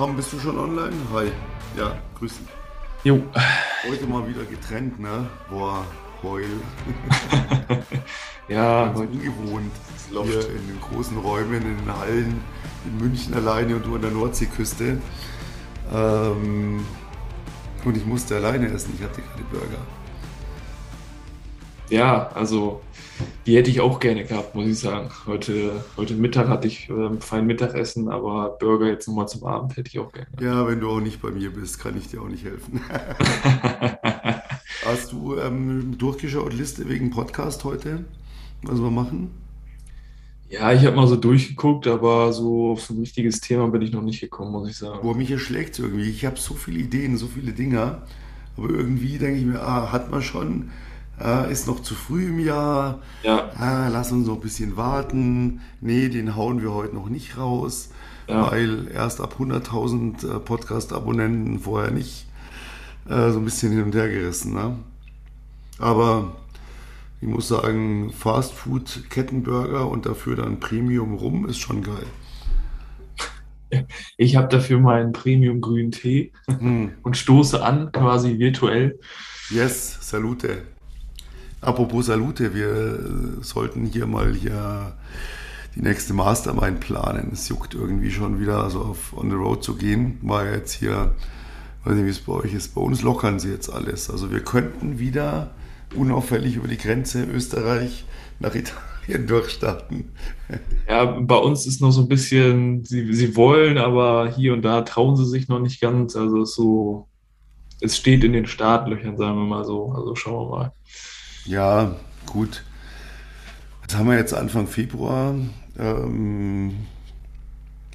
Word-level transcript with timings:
Tom, 0.00 0.16
bist 0.16 0.32
du 0.32 0.40
schon 0.40 0.58
online? 0.58 0.96
Hi. 1.12 1.30
Ja, 1.76 1.94
grüß 2.18 2.38
dich. 2.38 2.46
Jo. 3.04 3.22
Heute 3.86 4.06
mal 4.06 4.26
wieder 4.26 4.44
getrennt, 4.44 4.98
ne? 4.98 5.26
Boah, 5.50 5.84
heul. 6.22 6.42
ja, 8.48 8.86
Ganz 8.86 8.98
heute 8.98 9.12
ungewohnt. 9.12 9.70
Hier 10.08 10.48
in 10.48 10.68
den 10.68 10.80
großen 10.80 11.18
Räumen, 11.18 11.56
in 11.56 11.76
den 11.76 11.98
Hallen, 11.98 12.40
in 12.86 12.96
München 12.96 13.34
alleine 13.34 13.76
und 13.76 13.84
du 13.84 13.94
an 13.94 14.00
der 14.00 14.12
Nordseeküste. 14.12 14.96
Ähm, 15.92 16.86
und 17.84 17.94
ich 17.94 18.06
musste 18.06 18.36
alleine 18.36 18.72
essen, 18.72 18.94
ich 18.96 19.04
hatte 19.04 19.20
keine 19.20 19.44
Burger. 19.50 19.82
Ja, 21.90 22.28
also 22.34 22.80
die 23.46 23.56
hätte 23.56 23.68
ich 23.68 23.80
auch 23.80 23.98
gerne 23.98 24.24
gehabt, 24.24 24.54
muss 24.54 24.66
ich 24.66 24.78
sagen. 24.78 25.10
Heute, 25.26 25.84
heute 25.96 26.14
Mittag 26.14 26.48
hatte 26.48 26.68
ich 26.68 26.88
ähm, 26.88 27.20
fein 27.20 27.46
Mittagessen, 27.46 28.08
aber 28.08 28.56
Burger 28.60 28.86
jetzt 28.86 29.08
nochmal 29.08 29.28
zum 29.28 29.44
Abend 29.44 29.76
hätte 29.76 29.88
ich 29.88 29.98
auch 29.98 30.12
gerne. 30.12 30.28
Ja, 30.40 30.66
wenn 30.68 30.78
du 30.78 30.88
auch 30.88 31.00
nicht 31.00 31.20
bei 31.20 31.30
mir 31.30 31.52
bist, 31.52 31.80
kann 31.80 31.98
ich 31.98 32.08
dir 32.08 32.22
auch 32.22 32.28
nicht 32.28 32.44
helfen. 32.44 32.80
Hast 34.86 35.10
du 35.12 35.36
ähm, 35.36 35.98
durchgeschaut, 35.98 36.54
Liste 36.54 36.88
wegen 36.88 37.10
Podcast 37.10 37.64
heute, 37.64 38.04
was 38.62 38.80
wir 38.80 38.90
machen? 38.90 39.30
Ja, 40.48 40.72
ich 40.72 40.86
habe 40.86 40.96
mal 40.96 41.08
so 41.08 41.16
durchgeguckt, 41.16 41.88
aber 41.88 42.32
so 42.32 42.72
auf 42.72 42.82
so 42.82 42.94
ein 42.94 43.02
wichtiges 43.02 43.40
Thema 43.40 43.66
bin 43.68 43.82
ich 43.82 43.92
noch 43.92 44.02
nicht 44.02 44.20
gekommen, 44.20 44.52
muss 44.52 44.70
ich 44.70 44.76
sagen. 44.76 45.00
Boah, 45.02 45.16
mich 45.16 45.30
erschlägt 45.30 45.78
irgendwie. 45.78 46.08
Ich 46.08 46.24
habe 46.24 46.38
so 46.38 46.54
viele 46.54 46.78
Ideen, 46.78 47.16
so 47.16 47.26
viele 47.26 47.52
Dinger, 47.52 48.02
aber 48.56 48.70
irgendwie 48.70 49.18
denke 49.18 49.40
ich 49.40 49.46
mir, 49.46 49.60
ah, 49.60 49.90
hat 49.90 50.10
man 50.10 50.22
schon, 50.22 50.70
ah, 51.20 51.42
ist 51.42 51.66
noch 51.66 51.80
zu 51.80 51.94
früh 51.94 52.28
im 52.28 52.40
Jahr, 52.40 53.00
Ja, 53.22 53.50
ah, 53.56 53.88
lass 53.88 54.12
uns 54.12 54.26
noch 54.26 54.36
ein 54.36 54.40
bisschen 54.40 54.76
warten. 54.76 55.60
Nee, 55.80 56.08
den 56.08 56.36
hauen 56.36 56.62
wir 56.62 56.72
heute 56.72 56.94
noch 56.94 57.08
nicht 57.08 57.36
raus, 57.38 57.90
ja, 58.28 58.50
weil 58.50 58.88
erst 58.92 59.20
ab 59.20 59.36
100.000 59.38 60.36
äh, 60.36 60.40
Podcast-Abonnenten 60.40 61.58
vorher 61.58 61.90
nicht. 61.90 62.26
Äh, 63.08 63.30
so 63.30 63.38
ein 63.38 63.44
bisschen 63.44 63.72
hin 63.72 63.82
und 63.82 63.94
her 63.94 64.08
gerissen. 64.08 64.54
Ne? 64.54 64.76
Aber 65.78 66.36
ich 67.20 67.28
muss 67.28 67.48
sagen, 67.48 68.12
Fastfood-Kettenburger 68.12 69.88
und 69.88 70.06
dafür 70.06 70.36
dann 70.36 70.60
Premium 70.60 71.14
rum 71.14 71.46
ist 71.46 71.58
schon 71.58 71.82
geil. 71.82 72.06
ich 74.16 74.36
habe 74.36 74.48
dafür 74.48 74.78
meinen 74.78 75.12
Premium 75.12 75.60
grünen 75.60 75.90
Tee 75.90 76.32
Hm. 76.46 76.92
und 77.02 77.16
stoße 77.16 77.62
an, 77.62 77.92
quasi 77.92 78.38
virtuell. 78.38 78.98
Yes, 79.50 79.98
Salute. 80.00 80.62
Apropos 81.62 82.06
Salute, 82.06 82.54
wir 82.54 83.42
sollten 83.42 83.84
hier 83.84 84.06
mal 84.06 84.32
hier 84.32 84.94
die 85.74 85.82
nächste 85.82 86.14
Mastermind 86.14 86.80
planen. 86.80 87.30
Es 87.34 87.50
juckt 87.50 87.74
irgendwie 87.74 88.10
schon 88.10 88.40
wieder, 88.40 88.64
also 88.64 88.80
auf 88.80 89.14
On 89.14 89.28
the 89.28 89.36
Road 89.36 89.62
zu 89.62 89.76
gehen. 89.76 90.18
War 90.22 90.50
jetzt 90.50 90.72
hier, 90.72 91.14
weiß 91.84 91.96
nicht, 91.96 92.06
wie 92.06 92.10
es 92.10 92.20
bei 92.20 92.32
euch 92.32 92.54
ist. 92.54 92.74
Bei 92.74 92.80
uns 92.80 93.02
lockern 93.02 93.38
sie 93.38 93.50
jetzt 93.50 93.68
alles. 93.68 94.08
Also 94.08 94.30
wir 94.30 94.40
könnten 94.40 94.98
wieder 94.98 95.50
unauffällig 95.94 96.56
über 96.56 96.66
die 96.66 96.78
Grenze 96.78 97.24
Österreich 97.24 98.06
nach 98.38 98.54
Italien 98.54 99.26
durchstarten. 99.26 100.12
Ja, 100.88 101.04
bei 101.04 101.36
uns 101.36 101.66
ist 101.66 101.82
noch 101.82 101.90
so 101.90 102.00
ein 102.00 102.08
bisschen, 102.08 102.86
sie, 102.86 103.12
sie 103.12 103.36
wollen, 103.36 103.76
aber 103.76 104.32
hier 104.34 104.54
und 104.54 104.62
da 104.62 104.80
trauen 104.80 105.14
sie 105.14 105.26
sich 105.26 105.48
noch 105.48 105.60
nicht 105.60 105.78
ganz. 105.82 106.16
Also 106.16 106.46
so, 106.46 107.08
es 107.82 107.98
steht 107.98 108.24
in 108.24 108.32
den 108.32 108.46
Startlöchern, 108.46 109.18
sagen 109.18 109.36
wir 109.36 109.46
mal 109.46 109.64
so. 109.66 109.92
Also 109.92 110.14
schauen 110.14 110.48
wir 110.48 110.56
mal. 110.56 110.72
Ja, 111.44 111.96
gut. 112.26 112.64
Jetzt 113.82 113.96
haben 113.96 114.08
wir 114.08 114.16
jetzt 114.16 114.34
Anfang 114.34 114.66
Februar. 114.66 115.34
Ähm, 115.78 116.86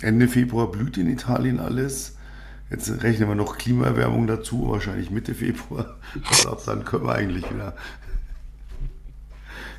Ende 0.02 0.28
Februar 0.28 0.72
blüht 0.72 0.98
in 0.98 1.10
Italien 1.10 1.60
alles. 1.60 2.18
Jetzt 2.70 2.90
rechnen 3.04 3.30
wir 3.30 3.36
noch 3.36 3.58
Klimaerwärmung 3.58 4.28
dazu, 4.28 4.70
wahrscheinlich 4.70 5.12
Mitte 5.12 5.36
Februar. 5.36 5.98
Also 6.30 6.50
ab 6.52 6.62
dann 6.66 6.84
können 6.86 7.06
wir 7.06 7.14
eigentlich 7.16 7.50
wieder. 7.50 7.76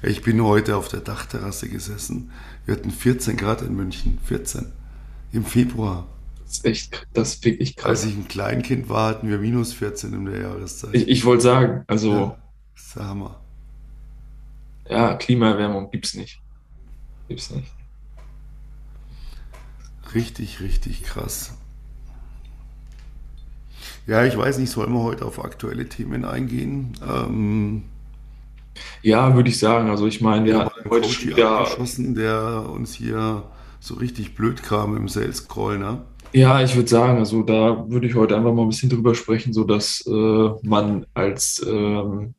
Ich 0.03 0.22
bin 0.22 0.43
heute 0.43 0.76
auf 0.76 0.88
der 0.88 1.00
Dachterrasse 1.00 1.69
gesessen. 1.69 2.31
Wir 2.65 2.76
hatten 2.76 2.91
14 2.91 3.37
Grad 3.37 3.62
in 3.62 3.75
München. 3.75 4.19
14. 4.25 4.66
Im 5.32 5.44
Februar. 5.44 6.06
Das 6.44 6.59
ist 6.59 6.65
echt, 6.65 7.06
das 7.12 7.34
ist 7.34 7.44
wirklich 7.44 7.76
Als 7.84 8.03
krass. 8.03 8.05
ich 8.05 8.16
ein 8.16 8.28
Kleinkind 8.28 8.88
war, 8.88 9.09
hatten 9.10 9.28
wir 9.28 9.38
minus 9.38 9.72
14 9.72 10.12
in 10.12 10.26
der 10.26 10.41
Jahreszeit. 10.43 10.94
Ich, 10.94 11.09
ich 11.09 11.25
wollte 11.25 11.43
sagen, 11.43 11.84
also 11.88 12.12
Ja, 12.12 12.38
das 12.75 12.84
ist 12.87 12.97
der 12.97 13.06
Hammer. 13.06 13.41
Ja, 14.89 15.15
Klimaerwärmung 15.17 15.91
gibt's 15.91 16.15
nicht. 16.15 16.43
Gibt's 17.29 17.51
nicht. 17.51 17.77
Richtig, 20.15 20.61
richtig 20.61 21.03
krass. 21.03 21.59
Ja, 24.07 24.25
ich 24.25 24.37
weiß 24.37 24.59
nicht, 24.59 24.71
sollen 24.71 24.93
wir 24.93 25.03
heute 25.03 25.25
auf 25.27 25.43
aktuelle 25.45 25.89
Themen 25.89 26.25
eingehen? 26.25 26.97
Ähm, 27.07 27.85
Ja, 29.03 29.35
würde 29.35 29.49
ich 29.49 29.59
sagen. 29.59 29.89
Also 29.91 30.07
ich 30.07 30.21
meine, 30.21 30.45
wir 30.45 30.57
haben 30.57 30.67
hatten 30.67 30.81
einen 30.81 30.91
heute 30.91 31.09
Coach 31.09 31.13
schon 31.13 31.29
wieder, 31.29 31.51
abgeschossen, 31.51 32.15
der 32.15 32.69
uns 32.71 32.95
hier 32.95 33.45
so 33.81 33.95
richtig 33.95 34.35
blöd 34.35 34.63
kam 34.63 34.97
im 34.97 35.09
Sales 35.09 35.49
Call, 35.49 35.79
ne? 35.79 36.05
ja, 36.33 36.63
ich 36.63 36.77
würde 36.77 36.89
sagen, 36.89 37.19
also 37.19 37.43
da 37.43 37.89
würde 37.91 38.07
ich 38.07 38.15
heute 38.15 38.37
einfach 38.37 38.53
mal 38.53 38.63
ein 38.63 38.69
bisschen 38.69 38.91
drüber 38.91 39.15
sprechen, 39.15 39.53
so 39.53 39.65
dass 39.65 40.05
äh, 40.07 40.51
man 40.63 41.07
als 41.15 41.65
ähm, 41.67 42.35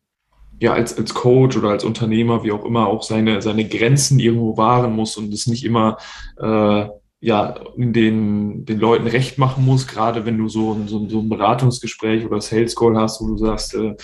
ja, 0.59 0.73
als, 0.73 0.97
als 0.97 1.13
Coach 1.13 1.57
oder 1.57 1.69
als 1.69 1.83
Unternehmer, 1.83 2.43
wie 2.43 2.51
auch 2.51 2.65
immer, 2.65 2.87
auch 2.87 3.03
seine, 3.03 3.41
seine 3.41 3.67
Grenzen 3.67 4.19
irgendwo 4.19 4.57
wahren 4.57 4.93
muss 4.95 5.17
und 5.17 5.33
es 5.33 5.47
nicht 5.47 5.63
immer 5.63 5.97
äh, 6.41 6.87
ja, 7.19 7.55
den, 7.75 8.65
den 8.65 8.79
Leuten 8.79 9.07
recht 9.07 9.37
machen 9.39 9.65
muss, 9.65 9.87
gerade 9.87 10.25
wenn 10.25 10.37
du 10.37 10.47
so, 10.49 10.73
ein- 10.73 10.87
so, 10.87 10.99
ein- 10.99 11.09
so 11.09 11.19
ein 11.19 11.29
Beratungsgespräch 11.29 12.25
oder 12.25 12.39
Sales 12.41 12.75
Call 12.75 12.95
hast, 12.97 13.21
wo 13.21 13.27
du 13.27 13.37
sagst, 13.37 13.73
äh, 13.75 13.95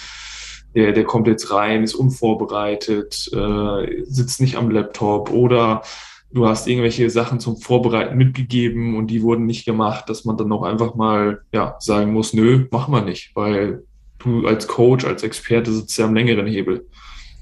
der, 0.75 0.91
der 0.93 1.03
kommt 1.03 1.27
jetzt 1.27 1.51
rein, 1.51 1.83
ist 1.83 1.93
unvorbereitet, 1.93 3.29
äh, 3.33 4.03
sitzt 4.05 4.41
nicht 4.41 4.55
am 4.55 4.71
Laptop 4.71 5.31
oder 5.31 5.83
du 6.31 6.47
hast 6.47 6.67
irgendwelche 6.67 7.09
Sachen 7.11 7.39
zum 7.39 7.57
Vorbereiten 7.57 8.17
mitgegeben 8.17 8.97
und 8.97 9.07
die 9.07 9.21
wurden 9.21 9.45
nicht 9.45 9.65
gemacht, 9.65 10.09
dass 10.09 10.25
man 10.25 10.35
dann 10.37 10.51
auch 10.51 10.63
einfach 10.63 10.95
mal 10.95 11.41
ja, 11.53 11.75
sagen 11.79 12.11
muss, 12.13 12.33
nö, 12.33 12.65
machen 12.71 12.91
wir 12.93 13.01
nicht, 13.01 13.31
weil 13.35 13.83
du 14.23 14.47
als 14.47 14.67
Coach, 14.67 15.05
als 15.05 15.23
Experte 15.23 15.71
sitzt 15.73 15.97
ja 15.97 16.05
am 16.05 16.13
längeren 16.13 16.47
Hebel. 16.47 16.87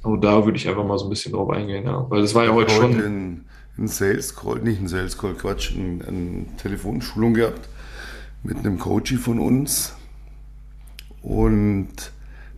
Und 0.04 0.24
da 0.24 0.46
würde 0.46 0.58
ich 0.58 0.68
einfach 0.68 0.86
mal 0.86 0.98
so 0.98 1.06
ein 1.06 1.10
bisschen 1.10 1.34
drauf 1.34 1.50
eingehen, 1.50 1.86
ja. 1.86 2.10
Weil 2.10 2.22
das 2.22 2.34
war 2.34 2.46
ja 2.46 2.52
Ich 2.52 2.56
heute 2.56 2.74
habe 2.74 2.74
heute 2.74 2.94
schon, 2.94 3.06
einen, 3.06 3.46
einen 3.78 3.88
Sales 3.88 4.36
Call, 4.36 4.60
nicht 4.60 4.80
einen 4.80 4.88
Sales 4.88 5.18
Call, 5.18 5.36
Quatsch, 5.36 5.74
eine 5.76 6.06
eine 6.08 6.46
Telefonschulung 6.58 7.34
gehabt 7.34 7.70
mit 8.44 8.58
einem 8.58 8.80
Coachie 8.80 9.18
von 9.18 9.40
uns. 9.40 9.94
Und 11.22 12.12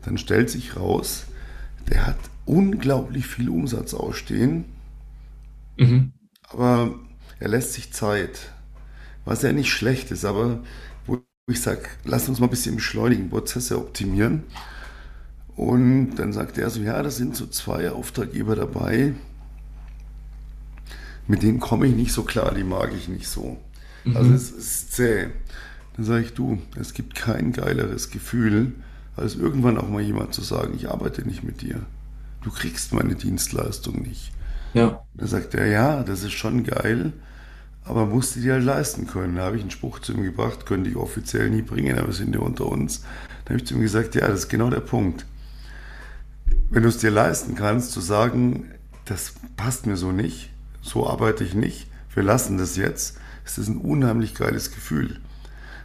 dann 0.04 0.18
stellt 0.18 0.50
sich 0.50 0.78
raus, 0.78 1.26
der 1.90 2.08
hat 2.08 2.18
unglaublich 2.46 3.28
viel 3.28 3.50
Umsatz 3.50 3.94
ausstehen. 3.94 4.66
mhm, 5.78 6.14
Aber 6.50 6.96
er 7.40 7.50
lässt 7.50 7.74
sich 7.74 7.92
Zeit, 7.92 8.54
was 9.26 9.42
ja 9.42 9.52
nicht 9.52 9.72
schlecht 9.72 10.12
ist, 10.12 10.26
aber 10.26 10.60
ich 11.50 11.62
sage, 11.62 11.82
lass 12.06 12.30
uns 12.30 12.40
mal 12.40 12.48
ein 12.48 12.52
bisschen 12.52 12.76
beschleunigen, 12.78 13.30
Prozesse 13.30 13.78
optimieren. 13.78 14.44
Und 15.56 16.16
dann 16.16 16.34
sagt 16.34 16.58
er 16.58 16.70
so, 16.70 16.82
ja, 16.82 17.02
da 17.04 17.10
sind 17.10 17.36
so 17.36 17.46
zwei 17.48 17.92
Auftraggeber 17.92 18.56
dabei, 18.56 19.14
mit 21.28 21.44
denen 21.44 21.60
komme 21.60 21.88
ich 21.88 21.96
nicht 21.96 22.12
so 22.14 22.24
klar, 22.24 22.54
die 22.54 22.64
mag 22.64 22.94
ich 22.94 23.08
nicht 23.08 23.28
so. 23.28 23.58
Also 24.14 24.32
mhm, 24.32 24.34
es 24.34 24.52
ist 24.52 24.94
zäh. 24.94 25.30
Dann 25.96 26.06
sage 26.06 26.26
ich, 26.26 26.34
du, 26.34 26.62
es 26.80 26.94
gibt 26.94 27.16
kein 27.16 27.54
geileres 27.54 28.10
Gefühl, 28.10 28.74
als 29.16 29.36
irgendwann 29.36 29.78
auch 29.78 29.90
mal 29.90 30.02
jemand 30.02 30.34
zu 30.34 30.42
sagen, 30.42 30.74
ich 30.76 30.90
arbeite 30.90 31.22
nicht 31.28 31.44
mit 31.44 31.62
dir. 31.62 31.86
Du 32.42 32.52
kriegst 32.52 32.94
meine 32.94 33.16
Dienstleistung 33.16 34.02
nicht. 34.02 34.32
ja, 34.74 35.06
Da 35.14 35.28
sagt 35.28 35.54
er, 35.56 35.68
ja, 35.68 36.04
das 36.04 36.24
ist 36.24 36.34
schon 36.34 36.64
geil, 36.64 37.14
aber 37.86 38.06
musst 38.06 38.36
du 38.36 38.40
dir 38.40 38.54
halt 38.54 38.64
leisten 38.64 39.08
können. 39.08 39.36
Da 39.36 39.44
habe 39.44 39.58
ich 39.58 39.62
einen 39.62 39.72
Spruch 39.72 40.00
zu 40.00 40.14
ihm 40.14 40.24
gebracht, 40.24 40.66
könnte 40.66 40.90
ich 40.90 40.96
offiziell 40.96 41.50
nie 41.50 41.62
bringen, 41.62 41.98
aber 41.98 42.14
sind 42.14 42.34
ja 42.34 42.42
unter 42.42 42.66
uns. 42.66 43.04
Da 43.46 43.50
habe 43.50 43.58
ich 43.58 43.68
zu 43.68 43.76
ihm 43.76 43.82
gesagt, 43.82 44.16
ja, 44.16 44.28
das 44.28 44.42
ist 44.42 44.50
genau 44.50 44.70
der 44.70 44.80
Punkt. 44.80 45.26
Wenn 46.70 46.84
du 46.84 46.90
es 46.90 46.98
dir 46.98 47.12
leisten 47.12 47.56
kannst, 47.56 47.92
zu 47.92 48.00
sagen, 48.00 48.72
das 49.06 49.34
passt 49.58 49.86
mir 49.86 49.98
so 49.98 50.12
nicht, 50.12 50.50
so 50.82 51.08
arbeite 51.08 51.44
ich 51.44 51.54
nicht, 51.54 51.88
wir 52.14 52.24
lassen 52.24 52.58
das 52.58 52.78
jetzt, 52.78 53.18
ist 53.46 53.58
das 53.58 53.68
ein 53.68 53.78
unheimlich 53.78 54.36
geiles 54.36 54.72
Gefühl. 54.72 55.20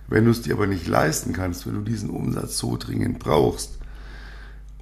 Wenn 0.08 0.24
du 0.24 0.30
es 0.30 0.42
dir 0.42 0.54
aber 0.54 0.66
nicht 0.66 0.86
leisten 0.86 1.32
kannst, 1.32 1.66
wenn 1.66 1.74
du 1.74 1.80
diesen 1.82 2.10
Umsatz 2.10 2.58
so 2.58 2.76
dringend 2.76 3.18
brauchst 3.18 3.78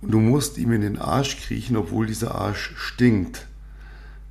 und 0.00 0.12
du 0.12 0.20
musst 0.20 0.58
ihm 0.58 0.72
in 0.72 0.82
den 0.82 0.98
Arsch 0.98 1.38
kriechen, 1.38 1.76
obwohl 1.76 2.06
dieser 2.06 2.34
Arsch 2.34 2.74
stinkt, 2.76 3.46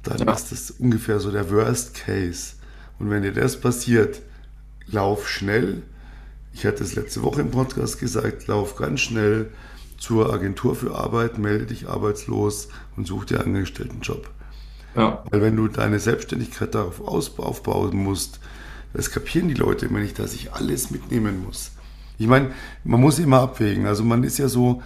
dann 0.03 0.19
ja, 0.19 0.33
ist 0.33 0.51
das 0.51 0.71
ungefähr 0.71 1.19
so 1.19 1.31
der 1.31 1.49
Worst 1.49 1.95
Case. 1.95 2.53
Und 2.99 3.09
wenn 3.09 3.23
dir 3.23 3.33
das 3.33 3.59
passiert, 3.59 4.21
lauf 4.87 5.27
schnell. 5.27 5.83
Ich 6.53 6.65
hatte 6.65 6.83
es 6.83 6.95
letzte 6.95 7.23
Woche 7.23 7.41
im 7.41 7.51
Podcast 7.51 7.99
gesagt, 7.99 8.47
lauf 8.47 8.75
ganz 8.75 9.01
schnell 9.01 9.51
zur 9.97 10.31
Agentur 10.33 10.75
für 10.75 10.95
Arbeit, 10.95 11.37
melde 11.37 11.65
dich 11.67 11.87
arbeitslos 11.89 12.69
und 12.95 13.07
such 13.07 13.25
dir 13.25 13.41
einen 13.41 13.55
Angestelltenjob. 13.55 14.29
ja, 14.95 15.23
Weil 15.29 15.41
wenn 15.41 15.55
du 15.55 15.67
deine 15.67 15.99
Selbstständigkeit 15.99 16.75
darauf 16.75 17.01
aufbauen 17.01 17.97
musst, 17.97 18.39
Das 18.93 19.11
kapieren 19.11 19.49
die 19.49 19.55
Leute 19.55 19.87
immer 19.87 19.99
nicht, 19.99 20.19
dass 20.19 20.33
ich 20.33 20.53
alles 20.53 20.89
mitnehmen 20.89 21.43
muss. 21.45 21.73
Ich 22.17 22.27
meine, 22.27 22.53
man 22.85 23.01
muss 23.01 23.19
immer 23.19 23.41
abwägen. 23.41 23.87
Also 23.87 24.03
man 24.05 24.23
ist 24.23 24.37
ja 24.37 24.47
so, 24.47 24.81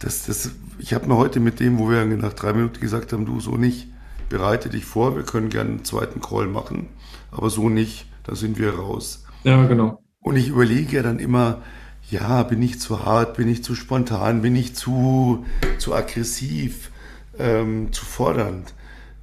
das, 0.00 0.26
das, 0.26 0.50
ich 0.78 0.92
habe 0.92 1.06
mir 1.06 1.16
heute 1.16 1.40
mit 1.40 1.60
dem, 1.60 1.78
wo 1.78 1.88
wir 1.90 2.04
nach 2.04 2.34
drei 2.34 2.52
Minuten 2.52 2.78
gesagt 2.80 3.12
haben, 3.14 3.24
du 3.24 3.40
so 3.40 3.56
nicht, 3.56 3.88
bereite 4.34 4.68
dich 4.68 4.84
vor, 4.84 5.14
wir 5.14 5.22
können 5.22 5.48
gerne 5.48 5.70
einen 5.70 5.84
zweiten 5.84 6.20
Call 6.20 6.48
machen, 6.48 6.88
aber 7.30 7.50
so 7.50 7.68
nicht, 7.68 8.06
da 8.24 8.34
sind 8.34 8.58
wir 8.58 8.74
raus. 8.74 9.24
Ja, 9.44 9.64
genau. 9.64 10.02
Und 10.18 10.34
ich 10.34 10.48
überlege 10.48 10.96
ja 10.96 11.02
dann 11.04 11.20
immer, 11.20 11.62
ja, 12.10 12.42
bin 12.42 12.60
ich 12.60 12.80
zu 12.80 13.04
hart, 13.04 13.36
bin 13.36 13.48
ich 13.48 13.62
zu 13.62 13.76
spontan, 13.76 14.42
bin 14.42 14.56
ich 14.56 14.74
zu, 14.74 15.46
zu 15.78 15.94
aggressiv, 15.94 16.90
ähm, 17.38 17.92
zu 17.92 18.04
fordernd? 18.04 18.74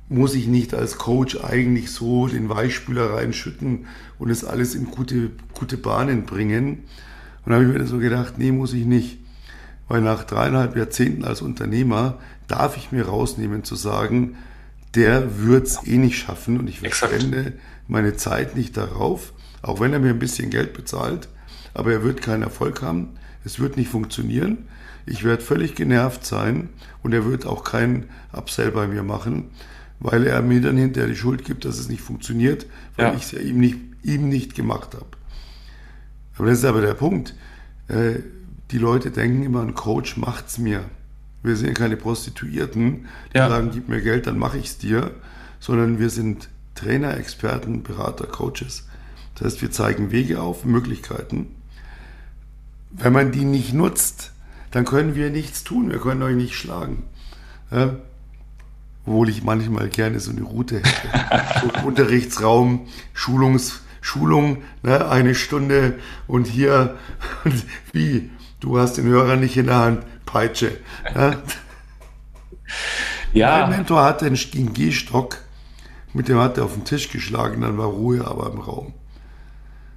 Muss 0.08 0.34
ich 0.34 0.48
nicht 0.48 0.74
als 0.74 0.98
Coach 0.98 1.44
eigentlich 1.44 1.92
so 1.92 2.28
den 2.28 2.48
Weichspüler 2.48 3.14
reinschütten 3.14 3.88
und 4.18 4.30
es 4.30 4.46
alles 4.46 4.76
in 4.76 4.86
gute, 4.92 5.32
gute 5.54 5.76
Bahnen 5.76 6.24
bringen? 6.24 6.86
Und 7.44 7.52
da 7.52 7.56
habe 7.56 7.66
ich 7.66 7.78
mir 7.78 7.86
so 7.86 7.98
gedacht, 7.98 8.36
nee, 8.38 8.54
muss 8.54 8.72
ich 8.72 8.86
nicht. 8.86 9.18
Weil 9.90 10.00
nach 10.00 10.24
dreieinhalb 10.24 10.78
Jahrzehnten 10.78 11.26
als 11.26 11.42
Unternehmer 11.42 12.18
darf 12.48 12.78
ich 12.78 12.94
mir 12.94 13.08
rausnehmen 13.08 13.66
zu 13.66 13.76
sagen, 13.76 14.38
der 14.96 15.44
wird 15.44 15.68
es 15.68 15.86
eh 15.86 15.98
nicht 15.98 16.18
schaffen 16.18 16.60
und 16.60 16.68
ich 16.68 16.80
verschwende 16.80 17.54
meine 17.88 18.16
Zeit 18.16 18.56
nicht 18.56 18.78
darauf, 18.78 19.34
auch 19.62 19.80
wenn 19.80 19.94
er 19.94 20.00
mir 20.00 20.10
ein 20.10 20.20
bisschen 20.20 20.50
Geld 20.50 20.74
bezahlt, 20.74 21.30
aber 21.74 21.92
er 21.92 22.04
wird 22.04 22.22
keinen 22.22 22.44
Erfolg 22.44 22.82
haben, 22.82 23.10
es 23.46 23.60
wird 23.60 23.78
nicht 23.78 23.90
funktionieren, 23.90 24.60
ich 25.06 25.24
werde 25.24 25.42
völlig 25.44 25.76
genervt 25.76 26.26
sein 26.26 26.70
und 27.04 27.14
er 27.14 27.26
wird 27.26 27.46
auch 27.46 27.64
keinen 27.64 28.10
Upsell 28.34 28.72
bei 28.72 28.88
mir 28.88 29.04
machen, 29.04 29.52
weil 30.00 30.26
er 30.26 30.42
mir 30.42 30.62
dann 30.62 30.78
hinterher 30.78 31.10
die 31.10 31.16
Schuld 31.16 31.46
gibt, 31.46 31.66
dass 31.66 31.78
es 31.78 31.90
nicht 31.90 32.02
funktioniert, 32.02 32.66
weil 32.96 33.08
ja. 33.08 33.14
ich 33.14 33.24
es 33.24 33.32
ja 33.32 33.40
ihm 33.40 33.60
nicht, 33.60 33.78
ihm 34.04 34.30
nicht 34.30 34.56
gemacht 34.56 34.94
habe. 34.94 35.06
Aber 36.38 36.48
das 36.48 36.60
ist 36.60 36.66
aber 36.66 36.82
der 36.82 36.96
Punkt. 36.96 37.36
Äh, 37.88 38.20
die 38.72 38.78
Leute 38.78 39.12
denken 39.12 39.44
immer, 39.44 39.62
ein 39.62 39.76
Coach 39.76 40.18
macht 40.18 40.48
es 40.48 40.58
mir. 40.58 40.86
Wir 41.44 41.56
sind 41.56 41.76
keine 41.76 41.98
Prostituierten, 41.98 43.08
die 43.34 43.38
ja. 43.38 43.50
sagen, 43.50 43.72
gib 43.74 43.90
mir 43.90 44.02
Geld, 44.02 44.28
dann 44.28 44.38
mache 44.38 44.58
ich 44.58 44.66
es 44.66 44.78
dir, 44.78 45.12
sondern 45.60 46.00
wir 46.00 46.10
sind 46.10 46.50
Trainer, 46.76 47.18
Experten, 47.18 47.84
Berater, 47.84 48.28
Coaches. 48.28 48.88
Das 49.36 49.46
heißt, 49.46 49.62
wir 49.62 49.72
zeigen 49.72 50.12
Wege 50.12 50.42
auf, 50.42 50.66
Möglichkeiten. 50.66 51.56
Wenn 52.92 53.14
man 53.14 53.32
die 53.32 53.46
nicht 53.46 53.74
nutzt, 53.74 54.32
dann 54.72 54.86
können 54.86 55.16
wir 55.16 55.30
nichts 55.30 55.64
tun, 55.64 55.90
wir 55.90 56.00
können 56.00 56.24
euch 56.24 56.36
nicht 56.36 56.56
schlagen. 56.56 57.04
Ja? 57.72 57.96
Obwohl 59.06 59.30
ich 59.30 59.44
manchmal 59.44 59.90
gerne 59.90 60.20
so 60.20 60.32
eine 60.32 60.44
Route 60.44 60.82
hätte. 60.84 61.86
Unterrichtsraum, 61.86 62.88
Schulungs, 63.14 63.82
Schulung, 64.02 64.64
ne, 64.84 65.08
eine 65.10 65.36
Stunde 65.36 66.00
und 66.28 66.48
hier, 66.48 66.98
wie, 67.94 68.30
du 68.62 68.80
hast 68.80 68.98
den 68.98 69.06
Hörer 69.06 69.36
nicht 69.36 69.58
in 69.58 69.66
der 69.66 69.76
Hand, 69.76 70.06
Peitsche. 70.26 70.78
Ja. 71.14 71.42
ja. 73.34 73.60
Mein 73.68 73.78
Mentor 73.78 74.04
hatte 74.04 74.26
einen 74.26 74.74
Gehstock, 74.74 75.40
mit 76.14 76.30
dem 76.30 76.38
hat 76.38 76.58
er 76.58 76.64
auf 76.64 76.74
den 76.74 76.86
Tisch 76.86 77.10
geschlagen, 77.10 77.62
dann 77.62 77.78
war 77.78 77.88
Ruhe 77.88 78.26
aber 78.26 78.50
im 78.52 78.60
Raum. 78.60 78.94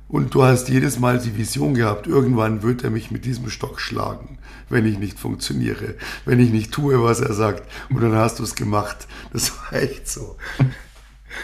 Und 0.09 0.35
du 0.35 0.45
hast 0.45 0.69
jedes 0.69 0.99
Mal 0.99 1.19
die 1.19 1.37
Vision 1.37 1.75
gehabt, 1.75 2.07
irgendwann 2.07 2.63
wird 2.63 2.85
er 2.85 2.91
mich 2.91 3.11
mit 3.11 3.25
diesem 3.25 3.49
Stock 3.49 3.81
schlagen, 3.81 4.39
wenn 4.69 4.87
ich 4.87 4.99
nicht 4.99 5.19
funktioniere, 5.19 5.95
wenn 6.25 6.41
ich 6.41 6.51
nicht 6.51 6.73
tue, 6.73 7.03
was 7.03 7.21
er 7.21 7.33
sagt. 7.33 7.69
Und 7.91 8.03
dann 8.03 8.15
hast 8.15 8.39
du 8.39 8.43
es 8.43 8.55
gemacht. 8.55 9.09
Das 9.33 9.53
war 9.57 9.73
echt 9.73 10.09
so. 10.09 10.37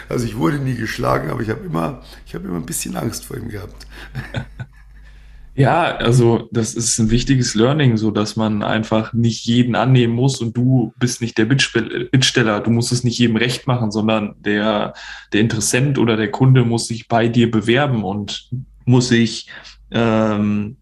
Also 0.07 0.25
ich 0.25 0.37
wurde 0.37 0.59
nie 0.59 0.75
geschlagen, 0.75 1.29
aber 1.29 1.41
ich 1.41 1.49
habe 1.49 1.65
immer, 1.65 2.01
ich 2.25 2.33
habe 2.33 2.47
immer 2.47 2.57
ein 2.57 2.65
bisschen 2.65 2.95
Angst 2.95 3.25
vor 3.25 3.35
ihm 3.35 3.49
gehabt. 3.49 3.87
Ja, 5.53 5.97
also 5.97 6.47
das 6.51 6.75
ist 6.75 6.97
ein 6.97 7.11
wichtiges 7.11 7.55
Learning, 7.55 7.97
so 7.97 8.09
dass 8.09 8.37
man 8.37 8.63
einfach 8.63 9.11
nicht 9.11 9.45
jeden 9.45 9.75
annehmen 9.75 10.13
muss 10.13 10.39
und 10.39 10.55
du 10.55 10.93
bist 10.97 11.21
nicht 11.21 11.37
der 11.37 11.45
Bittsteller, 11.45 12.61
du 12.61 12.71
musst 12.71 12.93
es 12.93 13.03
nicht 13.03 13.19
jedem 13.19 13.35
recht 13.35 13.67
machen, 13.67 13.91
sondern 13.91 14.35
der, 14.39 14.93
der 15.33 15.41
Interessent 15.41 15.97
oder 15.97 16.15
der 16.15 16.31
Kunde 16.31 16.63
muss 16.63 16.87
sich 16.87 17.09
bei 17.09 17.27
dir 17.27 17.51
bewerben 17.51 18.05
und 18.05 18.49
muss 18.85 19.09
sich 19.09 19.47
ähm, 19.91 20.77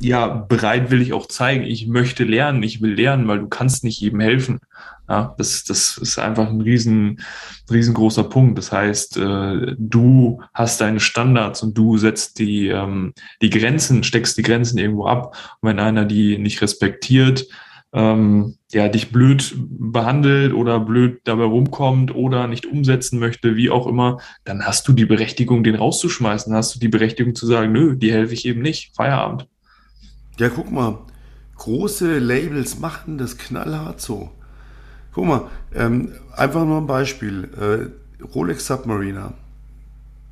ja 0.00 0.26
bereitwillig 0.26 1.12
auch 1.12 1.26
zeigen, 1.26 1.62
ich 1.62 1.86
möchte 1.86 2.24
lernen, 2.24 2.64
ich 2.64 2.82
will 2.82 2.94
lernen, 2.94 3.28
weil 3.28 3.38
du 3.38 3.48
kannst 3.48 3.84
nicht 3.84 4.00
jedem 4.00 4.20
helfen. 4.20 4.58
Ja, 5.10 5.34
das, 5.38 5.64
das 5.64 5.98
ist 5.98 6.20
einfach 6.20 6.48
ein 6.48 6.60
riesen, 6.60 7.20
riesengroßer 7.68 8.22
Punkt. 8.22 8.56
Das 8.56 8.70
heißt, 8.70 9.16
äh, 9.16 9.74
du 9.76 10.40
hast 10.54 10.80
deine 10.80 11.00
Standards 11.00 11.64
und 11.64 11.76
du 11.76 11.98
setzt 11.98 12.38
die, 12.38 12.68
ähm, 12.68 13.12
die 13.42 13.50
Grenzen, 13.50 14.04
steckst 14.04 14.38
die 14.38 14.42
Grenzen 14.42 14.78
irgendwo 14.78 15.06
ab. 15.06 15.36
Und 15.60 15.68
wenn 15.68 15.80
einer 15.80 16.04
die 16.04 16.38
nicht 16.38 16.62
respektiert, 16.62 17.48
ähm, 17.92 18.54
ja, 18.70 18.86
dich 18.86 19.10
blöd 19.10 19.52
behandelt 19.58 20.54
oder 20.54 20.78
blöd 20.78 21.22
dabei 21.24 21.42
rumkommt 21.42 22.14
oder 22.14 22.46
nicht 22.46 22.66
umsetzen 22.66 23.18
möchte, 23.18 23.56
wie 23.56 23.68
auch 23.68 23.88
immer, 23.88 24.18
dann 24.44 24.64
hast 24.64 24.86
du 24.86 24.92
die 24.92 25.06
Berechtigung, 25.06 25.64
den 25.64 25.74
rauszuschmeißen. 25.74 26.52
Dann 26.52 26.58
hast 26.58 26.76
du 26.76 26.78
die 26.78 26.86
Berechtigung 26.86 27.34
zu 27.34 27.48
sagen, 27.48 27.72
nö, 27.72 27.96
die 27.96 28.12
helfe 28.12 28.34
ich 28.34 28.46
eben 28.46 28.62
nicht. 28.62 28.94
Feierabend. 28.94 29.48
Ja, 30.38 30.50
guck 30.50 30.70
mal, 30.70 31.00
große 31.56 32.20
Labels 32.20 32.78
machen 32.78 33.18
das 33.18 33.36
knallhart 33.38 34.00
so. 34.00 34.30
Guck 35.12 35.26
mal, 35.26 35.50
ähm, 35.74 36.12
einfach 36.36 36.64
nur 36.64 36.78
ein 36.78 36.86
Beispiel. 36.86 37.48
Äh, 37.58 38.24
Rolex 38.34 38.66
Submariner 38.66 39.34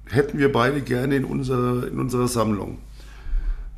hätten 0.06 0.38
wir 0.38 0.52
beide 0.52 0.80
gerne 0.80 1.16
in, 1.16 1.24
unser, 1.24 1.88
in 1.88 1.98
unserer 1.98 2.28
Sammlung. 2.28 2.78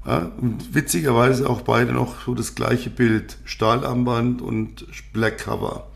Ja, 0.06 0.32
und 0.40 0.74
witzigerweise 0.74 1.48
auch 1.48 1.62
beide 1.62 1.92
noch 1.92 2.24
so 2.24 2.34
das 2.34 2.54
gleiche 2.54 2.90
Bild, 2.90 3.36
Stahlarmband 3.44 4.40
und 4.40 4.86
Black 5.12 5.38
Cover. 5.38 5.88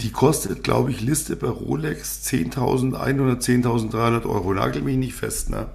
Die 0.00 0.10
kostet, 0.10 0.64
glaube 0.64 0.90
ich, 0.90 1.00
Liste 1.00 1.36
bei 1.36 1.48
Rolex 1.48 2.22
10.100, 2.26 2.94
10.300 2.94 4.24
Euro. 4.24 4.54
Nagel 4.54 4.82
mich 4.82 4.96
nicht 4.96 5.14
fest, 5.14 5.50
ne? 5.50 5.68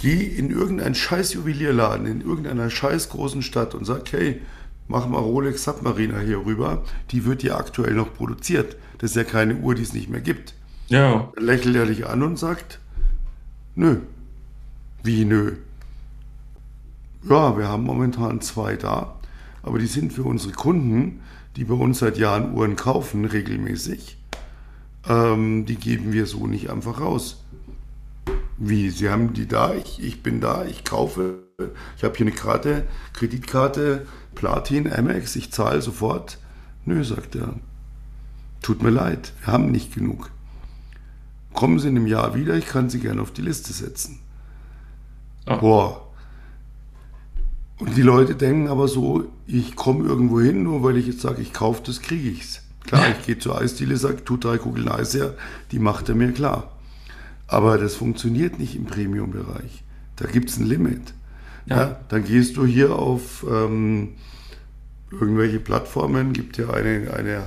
Geh 0.00 0.24
in 0.24 0.50
irgendeinen 0.50 0.94
scheiß 0.94 1.32
Juwelierladen, 1.32 2.06
in 2.06 2.20
irgendeiner 2.20 2.68
scheiß 2.68 3.08
großen 3.08 3.42
Stadt 3.42 3.74
und 3.74 3.84
sag, 3.84 4.12
hey, 4.12 4.42
mach 4.88 5.06
mal 5.08 5.18
Rolex 5.18 5.64
Submariner 5.64 6.20
hier 6.20 6.44
rüber, 6.44 6.82
die 7.10 7.24
wird 7.24 7.42
ja 7.42 7.56
aktuell 7.56 7.94
noch 7.94 8.14
produziert. 8.14 8.76
Das 8.98 9.10
ist 9.10 9.16
ja 9.16 9.24
keine 9.24 9.56
Uhr, 9.56 9.74
die 9.74 9.82
es 9.82 9.92
nicht 9.92 10.08
mehr 10.08 10.20
gibt. 10.20 10.54
Ja. 10.88 11.30
Dann 11.34 11.44
lächelt 11.44 11.76
er 11.76 11.86
dich 11.86 12.06
an 12.06 12.22
und 12.22 12.38
sagt, 12.38 12.80
nö. 13.74 13.98
Wie 15.02 15.24
nö? 15.24 15.56
Ja, 17.28 17.58
wir 17.58 17.68
haben 17.68 17.84
momentan 17.84 18.40
zwei 18.40 18.76
da, 18.76 19.16
aber 19.62 19.78
die 19.78 19.86
sind 19.86 20.12
für 20.12 20.22
unsere 20.22 20.52
Kunden, 20.52 21.20
die 21.56 21.64
bei 21.64 21.74
uns 21.74 21.98
seit 21.98 22.18
Jahren 22.18 22.54
Uhren 22.54 22.76
kaufen, 22.76 23.24
regelmäßig. 23.24 24.18
Ähm, 25.08 25.66
die 25.66 25.76
geben 25.76 26.12
wir 26.12 26.26
so 26.26 26.46
nicht 26.46 26.70
einfach 26.70 27.00
raus. 27.00 27.42
Wie, 28.58 28.90
Sie 28.90 29.10
haben 29.10 29.32
die 29.32 29.46
da, 29.46 29.74
ich, 29.74 30.02
ich 30.02 30.22
bin 30.22 30.40
da, 30.40 30.64
ich 30.64 30.84
kaufe, 30.84 31.45
ich 31.96 32.04
habe 32.04 32.14
hier 32.14 32.26
eine 32.26 32.34
Karte, 32.34 32.86
Kreditkarte, 33.14 34.06
Platin, 34.34 34.92
Amex, 34.92 35.36
ich 35.36 35.52
zahle 35.52 35.80
sofort. 35.80 36.38
Nö, 36.84 37.02
sagt 37.02 37.34
er. 37.34 37.54
Tut 38.60 38.82
mir 38.82 38.90
leid, 38.90 39.32
wir 39.40 39.54
haben 39.54 39.70
nicht 39.70 39.94
genug. 39.94 40.30
Kommen 41.54 41.78
Sie 41.78 41.88
in 41.88 41.96
einem 41.96 42.06
Jahr 42.06 42.34
wieder, 42.34 42.56
ich 42.56 42.66
kann 42.66 42.90
Sie 42.90 43.00
gerne 43.00 43.22
auf 43.22 43.30
die 43.30 43.40
Liste 43.40 43.72
setzen. 43.72 44.20
Oh. 45.46 45.56
Boah. 45.56 46.12
Und 47.78 47.96
die 47.96 48.02
Leute 48.02 48.34
denken 48.34 48.68
aber 48.68 48.86
so, 48.86 49.32
ich 49.46 49.76
komme 49.76 50.06
irgendwo 50.06 50.40
hin, 50.40 50.62
nur 50.62 50.82
weil 50.82 50.98
ich 50.98 51.06
jetzt 51.06 51.22
sage, 51.22 51.40
ich 51.40 51.54
kaufe 51.54 51.82
das, 51.86 52.02
kriege 52.02 52.28
ich 52.32 52.42
es. 52.42 52.62
Klar, 52.84 53.08
ich 53.18 53.24
gehe 53.24 53.38
zur 53.38 53.58
Eisdiele, 53.58 53.96
sage, 53.96 54.22
tu 54.24 54.36
drei 54.36 54.58
Kugeln 54.58 54.88
Eis 54.88 55.14
her, 55.14 55.34
die 55.72 55.78
macht 55.78 56.10
er 56.10 56.16
mir 56.16 56.32
klar. 56.32 56.76
Aber 57.46 57.78
das 57.78 57.94
funktioniert 57.94 58.58
nicht 58.58 58.76
im 58.76 58.84
Premium-Bereich. 58.84 59.82
Da 60.16 60.26
gibt 60.26 60.50
es 60.50 60.58
ein 60.58 60.66
Limit. 60.66 61.14
Ja. 61.66 61.76
ja. 61.76 62.00
dann 62.08 62.24
gehst 62.24 62.56
du 62.56 62.66
hier 62.66 62.96
auf 62.96 63.44
ähm, 63.48 64.14
irgendwelche 65.10 65.60
Plattformen, 65.60 66.32
gibt 66.32 66.58
ja 66.58 66.70
eine, 66.70 67.12
eine 67.14 67.44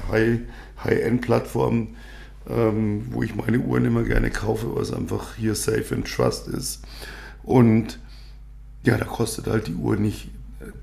High-End-Plattform, 0.83 1.89
ähm, 2.49 3.07
wo 3.11 3.23
ich 3.23 3.35
meine 3.35 3.59
Uhren 3.59 3.85
immer 3.85 4.03
gerne 4.03 4.29
kaufe, 4.29 4.75
was 4.75 4.93
einfach 4.93 5.35
hier 5.35 5.55
Safe 5.55 5.85
and 5.93 6.07
Trust 6.07 6.47
ist. 6.47 6.81
Und 7.43 7.99
ja, 8.83 8.97
da 8.97 9.05
kostet 9.05 9.47
halt 9.47 9.67
die 9.67 9.75
Uhr 9.75 9.97
nicht 9.97 10.29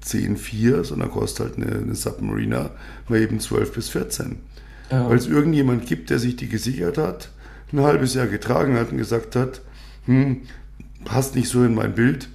10,4, 0.05 0.85
sondern 0.85 1.11
kostet 1.11 1.47
halt 1.47 1.57
eine, 1.57 1.78
eine 1.78 1.95
Submariner 1.95 2.71
mal 3.09 3.21
eben 3.21 3.40
12 3.40 3.73
bis 3.73 3.88
14. 3.90 4.37
Ja. 4.90 5.09
Weil 5.09 5.19
es 5.19 5.26
irgendjemand 5.26 5.87
gibt, 5.87 6.11
der 6.11 6.19
sich 6.19 6.37
die 6.37 6.49
gesichert 6.49 6.99
hat, 6.99 7.31
ein 7.73 7.81
halbes 7.81 8.14
Jahr 8.14 8.26
getragen 8.26 8.76
hat 8.76 8.93
und 8.93 8.99
gesagt 8.99 9.35
hat, 9.35 9.61
hm, 10.05 10.43
passt 11.05 11.35
nicht 11.35 11.49
so 11.49 11.64
in 11.64 11.75
mein 11.75 11.95
Bild, 11.95 12.28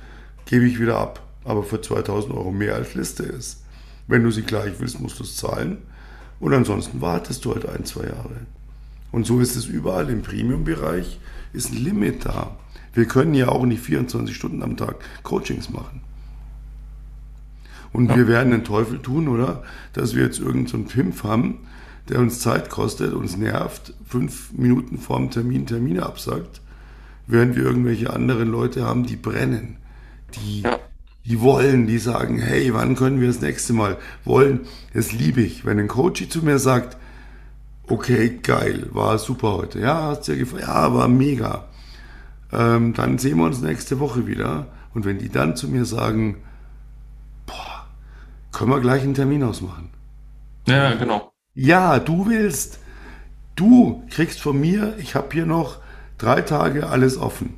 gebe 0.52 0.66
ich 0.66 0.82
wieder 0.82 0.98
ab. 0.98 1.24
Aber 1.46 1.64
für 1.64 1.82
2000 1.82 2.34
Euro 2.36 2.52
mehr 2.52 2.76
als 2.76 2.94
Liste 2.94 3.24
ist. 3.24 3.64
Wenn 4.08 4.24
du 4.24 4.32
sie 4.32 4.44
gleich 4.44 4.74
willst, 4.80 5.00
musst 5.00 5.18
du 5.18 5.24
es 5.24 5.38
zahlen. 5.38 5.78
Und 6.42 6.54
ansonsten 6.54 7.00
wartest 7.00 7.46
du 7.46 7.54
halt 7.54 7.68
ein, 7.68 7.86
zwei 7.86 8.04
Jahre. 8.04 8.36
Und 9.12 9.26
so 9.26 9.40
ist 9.40 9.56
es 9.56 9.66
überall 9.66 10.10
im 10.10 10.22
Premium-Bereich, 10.22 11.20
ist 11.54 11.72
ein 11.72 11.78
Limit 11.78 12.26
da. 12.26 12.58
Wir 12.94 13.06
können 13.06 13.34
ja 13.34 13.48
auch 13.48 13.66
nicht 13.66 13.82
24 13.82 14.36
Stunden 14.36 14.62
am 14.62 14.76
Tag 14.76 14.98
Coachings 15.24 15.70
machen. 15.70 16.02
Und 17.94 18.10
ja. 18.10 18.18
wir 18.18 18.28
werden 18.28 18.52
den 18.52 18.66
Teufel 18.66 19.00
tun, 19.00 19.30
oder? 19.30 19.64
Dass 19.94 20.16
wir 20.16 20.24
jetzt 20.24 20.40
irgendeinen 20.40 20.88
so 20.88 20.94
Pimpf 20.94 21.24
haben, 21.24 21.60
der 22.10 22.20
uns 22.20 22.42
Zeit 22.42 22.70
kostet, 22.70 23.14
uns 23.14 23.38
nervt, 23.38 23.94
fünf 24.06 24.52
Minuten 24.52 24.98
vorm 24.98 25.32
Termin 25.32 25.66
Termine 25.66 26.04
absagt, 26.04 26.62
während 27.28 27.56
wir 27.56 27.64
irgendwelche 27.64 28.12
anderen 28.12 28.50
Leute 28.50 28.86
haben, 28.86 29.06
die 29.06 29.16
brennen, 29.16 29.78
die, 30.36 30.62
ja. 30.62 30.80
die 31.26 31.42
wollen, 31.42 31.88
die 31.88 31.98
sagen, 31.98 32.40
hey, 32.40 32.74
wann 32.74 32.96
können 32.96 33.20
wir 33.20 33.28
das 33.28 33.42
nächste 33.42 33.74
Mal 33.74 33.98
wollen? 34.26 34.62
Das 34.94 35.12
liebe 35.12 35.42
ich. 35.42 35.66
Wenn 35.66 35.80
ein 35.80 35.88
Coach 35.88 36.28
zu 36.30 36.44
mir 36.44 36.60
sagt, 36.60 36.98
okay, 37.88 38.40
geil, 38.42 38.88
war 38.92 39.18
super 39.18 39.54
heute, 39.54 39.80
ja, 39.80 40.04
hast 40.04 40.28
du 40.28 40.34
ja 40.34 40.40
gefallen, 40.40 40.64
ja, 40.64 40.94
war 40.94 41.08
mega. 41.08 41.68
Ähm, 42.52 42.94
dann 42.94 43.18
sehen 43.18 43.38
wir 43.38 43.46
uns 43.46 43.62
nächste 43.62 44.00
Woche 44.00 44.28
wieder. 44.28 44.68
Und 44.94 45.06
wenn 45.06 45.20
die 45.20 45.30
dann 45.30 45.56
zu 45.56 45.68
mir 45.70 45.86
sagen, 45.86 46.38
boah, 47.46 47.88
können 48.52 48.72
wir 48.72 48.82
gleich 48.82 49.04
einen 49.04 49.14
Termin 49.14 49.44
ausmachen? 49.44 49.90
Ja, 50.68 50.94
genau. 50.96 51.32
Ja, 51.54 52.00
du 52.00 52.28
willst. 52.28 52.80
Du 53.56 54.04
kriegst 54.10 54.42
von 54.42 54.60
mir, 54.60 54.96
ich 54.98 55.16
habe 55.16 55.28
hier 55.32 55.46
noch 55.46 55.80
drei 56.18 56.42
Tage 56.42 56.88
alles 56.88 57.18
offen. 57.18 57.58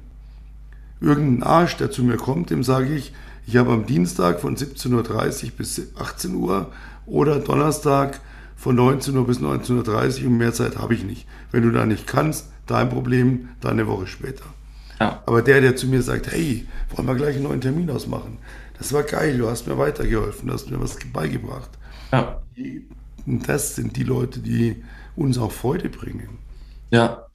Irgendein 1.03 1.43
Arsch, 1.43 1.75
der 1.75 1.91
zu 1.91 2.01
mir 2.01 2.15
kommt, 2.15 2.50
dem 2.50 2.63
sage 2.63 2.95
ich, 2.95 3.12
ich 3.45 3.57
habe 3.57 3.74
am 3.74 3.86
Dienstag 3.86 4.39
von 4.39 4.55
17.30 4.55 5.43
Uhr 5.43 5.51
bis 5.57 5.81
18 5.98 6.33
Uhr 6.36 6.72
oder 7.05 7.39
Donnerstag 7.39 8.22
von 8.55 8.75
19 8.75 9.17
Uhr 9.17 9.27
bis 9.27 9.39
19.30 9.39 10.22
Uhr 10.22 10.27
und 10.27 10.38
mehr 10.38 10.53
Zeit 10.53 10.77
habe 10.77 10.93
ich 10.93 11.03
nicht. 11.03 11.27
Wenn 11.51 11.63
du 11.63 11.72
da 11.72 11.86
nicht 11.86 12.07
kannst, 12.07 12.48
dein 12.67 12.88
Problem, 12.88 13.50
dann 13.60 13.74
eine 13.74 13.88
Woche 13.88 14.07
später. 14.07 14.45
Ja. 15.01 15.22
Aber 15.25 15.41
der, 15.41 15.60
der 15.60 15.75
zu 15.75 15.88
mir 15.88 16.01
sagt, 16.01 16.31
hey, 16.31 16.65
wollen 16.95 17.07
wir 17.10 17.15
gleich 17.15 17.36
einen 17.36 17.43
neuen 17.43 17.60
Termin 17.60 17.89
ausmachen? 17.89 18.38
Das 18.77 18.93
war 18.93 19.03
geil, 19.03 19.38
du 19.38 19.50
hast 19.50 19.67
mir 19.67 19.77
weitergeholfen, 19.77 20.48
du 20.48 20.53
hast 20.53 20.72
mir 20.72 20.79
was 20.79 20.98
beigebracht. 21.12 21.69
Ja. 22.13 22.41
Und 23.25 23.50
das 23.50 23.75
sind 23.75 23.98
die 23.98 24.03
Leute, 24.03 24.39
die 24.39 24.81
uns 25.17 25.38
auch 25.38 25.51
Freude 25.51 25.89
bringen. 25.89 26.39
Ja. 26.93 27.25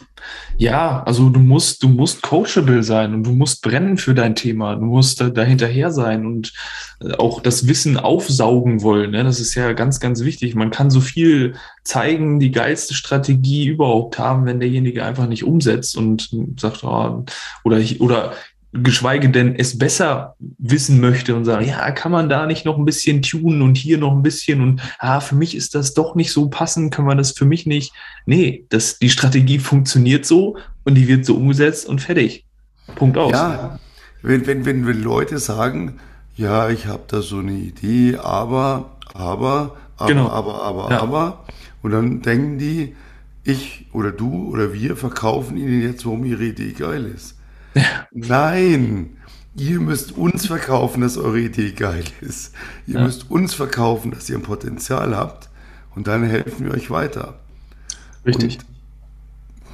Ja, 0.56 1.02
also 1.04 1.30
du 1.30 1.38
musst, 1.40 1.82
du 1.82 1.88
musst 1.88 2.22
coachable 2.22 2.82
sein 2.82 3.14
und 3.14 3.24
du 3.24 3.30
musst 3.30 3.62
brennen 3.62 3.96
für 3.96 4.14
dein 4.14 4.34
Thema. 4.34 4.74
Du 4.74 4.84
musst 4.84 5.20
da, 5.20 5.30
dahinterher 5.30 5.92
sein 5.92 6.26
und 6.26 6.52
äh, 7.00 7.14
auch 7.14 7.40
das 7.40 7.68
Wissen 7.68 7.96
aufsaugen 7.96 8.82
wollen. 8.82 9.12
Ne? 9.12 9.22
Das 9.24 9.40
ist 9.40 9.54
ja 9.54 9.72
ganz, 9.72 10.00
ganz 10.00 10.24
wichtig. 10.24 10.54
Man 10.54 10.70
kann 10.70 10.90
so 10.90 11.00
viel 11.00 11.54
zeigen, 11.84 12.40
die 12.40 12.50
geilste 12.50 12.94
Strategie 12.94 13.66
überhaupt 13.66 14.18
haben, 14.18 14.46
wenn 14.46 14.60
derjenige 14.60 15.04
einfach 15.04 15.28
nicht 15.28 15.44
umsetzt 15.44 15.96
und 15.96 16.30
sagt, 16.58 16.82
oh, 16.82 17.24
oder, 17.64 17.80
oder 18.00 18.32
geschweige 18.72 19.30
denn 19.30 19.54
es 19.54 19.78
besser 19.78 20.36
wissen 20.58 21.00
möchte 21.00 21.34
und 21.34 21.44
sagt, 21.46 21.66
ja, 21.66 21.90
kann 21.90 22.12
man 22.12 22.28
da 22.28 22.46
nicht 22.46 22.66
noch 22.66 22.76
ein 22.76 22.84
bisschen 22.84 23.22
tunen 23.22 23.62
und 23.62 23.76
hier 23.76 23.96
noch 23.96 24.12
ein 24.12 24.22
bisschen 24.22 24.60
und 24.60 24.82
ah, 24.98 25.20
für 25.20 25.34
mich 25.34 25.54
ist 25.54 25.74
das 25.74 25.94
doch 25.94 26.14
nicht 26.14 26.32
so 26.32 26.48
passend, 26.50 26.92
kann 26.92 27.06
man 27.06 27.16
das 27.16 27.32
für 27.32 27.46
mich 27.46 27.64
nicht. 27.64 27.92
Nee, 28.26 28.66
das, 28.68 28.98
die 28.98 29.08
Strategie 29.08 29.58
funktioniert 29.58 30.26
so 30.26 30.58
und 30.84 30.96
die 30.96 31.08
wird 31.08 31.24
so 31.24 31.36
umgesetzt 31.36 31.86
und 31.86 32.02
fertig. 32.02 32.44
Punkt 32.94 33.16
aus. 33.16 33.32
Ja, 33.32 33.78
wenn, 34.22 34.46
wenn, 34.46 34.66
wenn, 34.66 34.86
wenn 34.86 35.02
Leute 35.02 35.38
sagen, 35.38 35.98
ja, 36.36 36.68
ich 36.68 36.86
habe 36.86 37.04
da 37.08 37.22
so 37.22 37.38
eine 37.38 37.52
Idee, 37.52 38.16
aber, 38.16 38.90
aber, 39.14 39.76
aber, 39.96 40.08
genau. 40.08 40.28
aber, 40.28 40.62
aber, 40.62 40.90
ja. 40.90 41.00
aber, 41.00 41.44
und 41.82 41.92
dann 41.92 42.20
denken 42.20 42.58
die, 42.58 42.94
ich 43.44 43.86
oder 43.94 44.12
du 44.12 44.50
oder 44.50 44.74
wir 44.74 44.94
verkaufen 44.96 45.56
ihnen 45.56 45.82
jetzt, 45.82 46.04
warum 46.04 46.24
ihre 46.24 46.44
Idee 46.44 46.72
geil 46.72 47.06
ist. 47.06 47.37
Nein, 48.12 49.16
ihr 49.56 49.80
müsst 49.80 50.12
uns 50.12 50.46
verkaufen, 50.46 51.00
dass 51.00 51.16
eure 51.16 51.40
Idee 51.40 51.72
geil 51.72 52.04
ist. 52.20 52.54
Ihr 52.86 52.94
ja. 52.94 53.02
müsst 53.02 53.30
uns 53.30 53.54
verkaufen, 53.54 54.10
dass 54.10 54.28
ihr 54.28 54.36
ein 54.36 54.42
Potenzial 54.42 55.16
habt 55.16 55.48
und 55.94 56.06
dann 56.06 56.24
helfen 56.24 56.66
wir 56.66 56.72
euch 56.72 56.90
weiter. 56.90 57.38
Richtig. 58.24 58.58
Und, 58.58 58.66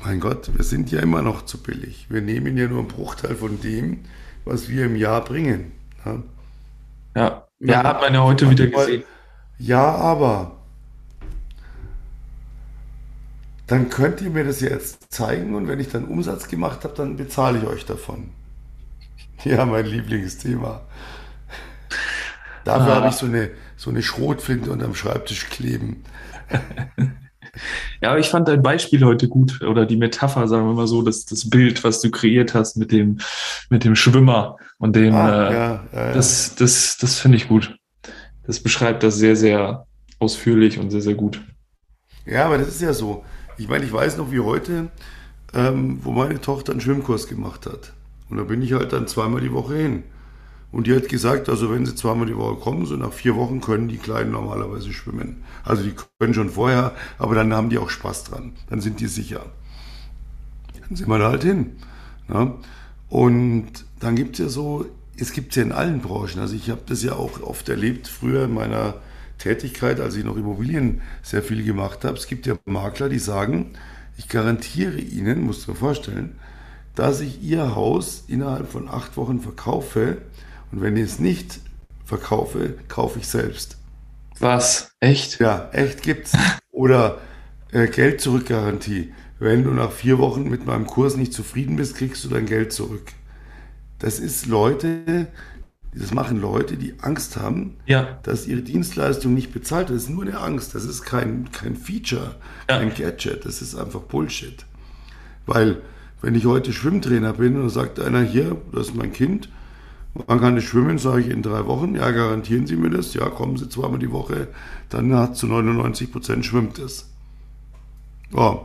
mein 0.04 0.20
Gott, 0.20 0.50
wir 0.54 0.64
sind 0.64 0.90
ja 0.90 1.00
immer 1.00 1.22
noch 1.22 1.44
zu 1.46 1.62
billig. 1.62 2.06
Wir 2.10 2.20
nehmen 2.20 2.56
ja 2.56 2.68
nur 2.68 2.80
einen 2.80 2.88
Bruchteil 2.88 3.34
von 3.34 3.60
dem, 3.60 4.00
was 4.44 4.68
wir 4.68 4.84
im 4.84 4.96
Jahr 4.96 5.24
bringen. 5.24 5.72
Ja, 6.04 6.22
ja, 7.16 7.46
ja 7.60 7.82
hat 7.82 8.00
man 8.00 8.12
ja 8.12 8.22
heute 8.22 8.50
wieder 8.50 8.66
gesehen. 8.66 9.04
Ja, 9.58 9.94
aber 9.94 10.63
dann 13.66 13.88
könnt 13.88 14.20
ihr 14.20 14.30
mir 14.30 14.44
das 14.44 14.60
jetzt 14.60 15.12
zeigen 15.12 15.54
und 15.54 15.68
wenn 15.68 15.80
ich 15.80 15.88
dann 15.88 16.04
Umsatz 16.04 16.48
gemacht 16.48 16.84
habe, 16.84 16.94
dann 16.94 17.16
bezahle 17.16 17.58
ich 17.58 17.66
euch 17.66 17.86
davon. 17.86 18.30
Ja, 19.44 19.64
mein 19.64 19.86
Lieblingsthema. 19.86 20.82
Dafür 22.64 22.92
ah. 22.92 22.96
habe 22.96 23.08
ich 23.08 23.14
so 23.14 23.26
eine, 23.26 23.50
so 23.76 23.90
eine 23.90 24.02
Schrotflinte 24.02 24.70
unterm 24.70 24.94
Schreibtisch 24.94 25.48
kleben. 25.48 26.04
Ja, 28.00 28.10
aber 28.10 28.18
ich 28.18 28.28
fand 28.28 28.48
dein 28.48 28.62
Beispiel 28.62 29.04
heute 29.04 29.28
gut 29.28 29.62
oder 29.62 29.86
die 29.86 29.96
Metapher, 29.96 30.48
sagen 30.48 30.66
wir 30.66 30.74
mal 30.74 30.86
so, 30.86 31.02
das, 31.02 31.24
das 31.24 31.48
Bild, 31.48 31.84
was 31.84 32.00
du 32.00 32.10
kreiert 32.10 32.54
hast 32.54 32.76
mit 32.76 32.92
dem, 32.92 33.18
mit 33.70 33.84
dem 33.84 33.94
Schwimmer 33.94 34.56
und 34.78 34.96
dem, 34.96 35.14
ah, 35.14 35.28
äh, 35.48 35.54
ja, 35.54 35.84
ja, 35.92 36.12
das, 36.12 36.54
das, 36.56 36.96
das 36.98 37.18
finde 37.18 37.36
ich 37.36 37.48
gut. 37.48 37.78
Das 38.46 38.60
beschreibt 38.60 39.02
das 39.02 39.16
sehr, 39.16 39.36
sehr 39.36 39.86
ausführlich 40.18 40.78
und 40.78 40.90
sehr, 40.90 41.00
sehr 41.00 41.14
gut. 41.14 41.40
Ja, 42.26 42.46
aber 42.46 42.58
das 42.58 42.68
ist 42.68 42.82
ja 42.82 42.92
so. 42.92 43.24
Ich 43.56 43.68
meine, 43.68 43.84
ich 43.84 43.92
weiß 43.92 44.16
noch 44.16 44.32
wie 44.32 44.40
heute, 44.40 44.90
ähm, 45.52 45.98
wo 46.02 46.12
meine 46.12 46.40
Tochter 46.40 46.72
einen 46.72 46.80
Schwimmkurs 46.80 47.28
gemacht 47.28 47.66
hat. 47.66 47.92
Und 48.28 48.38
da 48.38 48.44
bin 48.44 48.62
ich 48.62 48.72
halt 48.72 48.92
dann 48.92 49.06
zweimal 49.06 49.40
die 49.40 49.52
Woche 49.52 49.76
hin. 49.76 50.02
Und 50.72 50.88
die 50.88 50.96
hat 50.96 51.08
gesagt, 51.08 51.48
also 51.48 51.70
wenn 51.70 51.86
sie 51.86 51.94
zweimal 51.94 52.26
die 52.26 52.36
Woche 52.36 52.56
kommen, 52.56 52.84
so 52.84 52.96
nach 52.96 53.12
vier 53.12 53.36
Wochen 53.36 53.60
können 53.60 53.86
die 53.86 53.96
Kleinen 53.96 54.32
normalerweise 54.32 54.92
schwimmen. 54.92 55.44
Also 55.62 55.84
die 55.84 55.94
können 56.18 56.34
schon 56.34 56.50
vorher, 56.50 56.96
aber 57.16 57.36
dann 57.36 57.54
haben 57.54 57.70
die 57.70 57.78
auch 57.78 57.90
Spaß 57.90 58.24
dran. 58.24 58.54
Dann 58.68 58.80
sind 58.80 58.98
die 58.98 59.06
sicher. 59.06 59.46
Dann 60.80 60.96
sind 60.96 61.08
wir 61.08 61.18
da 61.18 61.30
halt 61.30 61.44
hin. 61.44 61.76
Ne? 62.26 62.54
Und 63.08 63.70
dann 64.00 64.16
gibt 64.16 64.32
es 64.32 64.38
ja 64.40 64.48
so, 64.48 64.86
es 65.16 65.32
gibt 65.32 65.50
es 65.50 65.56
ja 65.56 65.62
in 65.62 65.70
allen 65.70 66.00
Branchen. 66.00 66.40
Also 66.40 66.56
ich 66.56 66.70
habe 66.70 66.82
das 66.86 67.04
ja 67.04 67.12
auch 67.12 67.40
oft 67.40 67.68
erlebt, 67.68 68.08
früher 68.08 68.46
in 68.46 68.54
meiner 68.54 68.94
Tätigkeit, 69.44 70.00
als 70.00 70.16
ich 70.16 70.24
noch 70.24 70.38
Immobilien 70.38 71.02
sehr 71.22 71.42
viel 71.42 71.62
gemacht 71.64 72.04
habe. 72.04 72.16
Es 72.16 72.26
gibt 72.26 72.46
ja 72.46 72.56
Makler, 72.64 73.10
die 73.10 73.18
sagen, 73.18 73.74
ich 74.16 74.28
garantiere 74.28 74.98
Ihnen, 74.98 75.42
musst 75.42 75.68
du 75.68 75.72
dir 75.72 75.78
vorstellen, 75.78 76.38
dass 76.94 77.20
ich 77.20 77.42
Ihr 77.42 77.74
Haus 77.74 78.24
innerhalb 78.26 78.70
von 78.70 78.88
acht 78.88 79.18
Wochen 79.18 79.40
verkaufe 79.40 80.22
und 80.72 80.80
wenn 80.80 80.96
ich 80.96 81.04
es 81.04 81.18
nicht 81.18 81.60
verkaufe, 82.06 82.74
kaufe 82.88 83.18
ich 83.18 83.28
selbst. 83.28 83.76
Was? 84.38 84.92
Echt? 85.00 85.40
Ja, 85.40 85.68
echt 85.72 86.02
gibt's. 86.02 86.32
Oder 86.70 87.18
äh, 87.70 87.86
Geld 87.86 88.22
zurück 88.22 88.46
Garantie. 88.46 89.12
Wenn 89.38 89.62
du 89.62 89.72
nach 89.72 89.92
vier 89.92 90.18
Wochen 90.18 90.48
mit 90.48 90.64
meinem 90.64 90.86
Kurs 90.86 91.16
nicht 91.16 91.34
zufrieden 91.34 91.76
bist, 91.76 91.96
kriegst 91.96 92.24
du 92.24 92.28
dein 92.28 92.46
Geld 92.46 92.72
zurück. 92.72 93.12
Das 93.98 94.18
ist 94.18 94.46
Leute, 94.46 95.28
das 95.96 96.12
machen 96.12 96.40
Leute, 96.40 96.76
die 96.76 96.94
Angst 97.00 97.36
haben, 97.36 97.76
ja. 97.86 98.18
dass 98.24 98.46
ihre 98.46 98.62
Dienstleistung 98.62 99.32
nicht 99.32 99.52
bezahlt 99.52 99.88
wird. 99.88 99.98
Das 99.98 100.04
ist 100.04 100.10
nur 100.10 100.24
eine 100.24 100.40
Angst. 100.40 100.74
Das 100.74 100.84
ist 100.84 101.02
kein, 101.02 101.50
kein 101.52 101.76
Feature, 101.76 102.34
ja. 102.68 102.78
kein 102.78 102.92
Gadget. 102.92 103.44
Das 103.44 103.62
ist 103.62 103.76
einfach 103.76 104.00
Bullshit. 104.00 104.64
Weil, 105.46 105.82
wenn 106.20 106.34
ich 106.34 106.46
heute 106.46 106.72
Schwimmtrainer 106.72 107.34
bin 107.34 107.60
und 107.60 107.70
sagt 107.70 108.00
einer 108.00 108.22
hier, 108.22 108.56
das 108.72 108.88
ist 108.88 108.96
mein 108.96 109.12
Kind, 109.12 109.48
man 110.26 110.40
kann 110.40 110.54
nicht 110.54 110.68
schwimmen, 110.68 110.98
sage 110.98 111.22
ich 111.22 111.28
in 111.28 111.42
drei 111.42 111.66
Wochen. 111.66 111.94
Ja, 111.94 112.10
garantieren 112.10 112.66
Sie 112.66 112.76
mir 112.76 112.90
das? 112.90 113.14
Ja, 113.14 113.28
kommen 113.28 113.56
Sie 113.56 113.68
zweimal 113.68 113.98
die 113.98 114.12
Woche, 114.12 114.48
dann 114.88 115.14
hat 115.14 115.36
zu 115.36 115.46
99 115.46 116.12
Prozent 116.12 116.44
schwimmt 116.44 116.78
es. 116.78 117.10
Ja. 118.34 118.60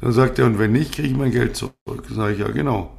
Dann 0.00 0.12
sagt 0.12 0.38
er, 0.38 0.46
und 0.46 0.58
wenn 0.58 0.72
nicht, 0.72 0.92
kriege 0.92 1.08
ich 1.08 1.16
mein 1.16 1.30
Geld 1.30 1.56
zurück. 1.56 2.04
Sage 2.10 2.34
ich, 2.34 2.40
ja, 2.40 2.48
genau. 2.48 2.96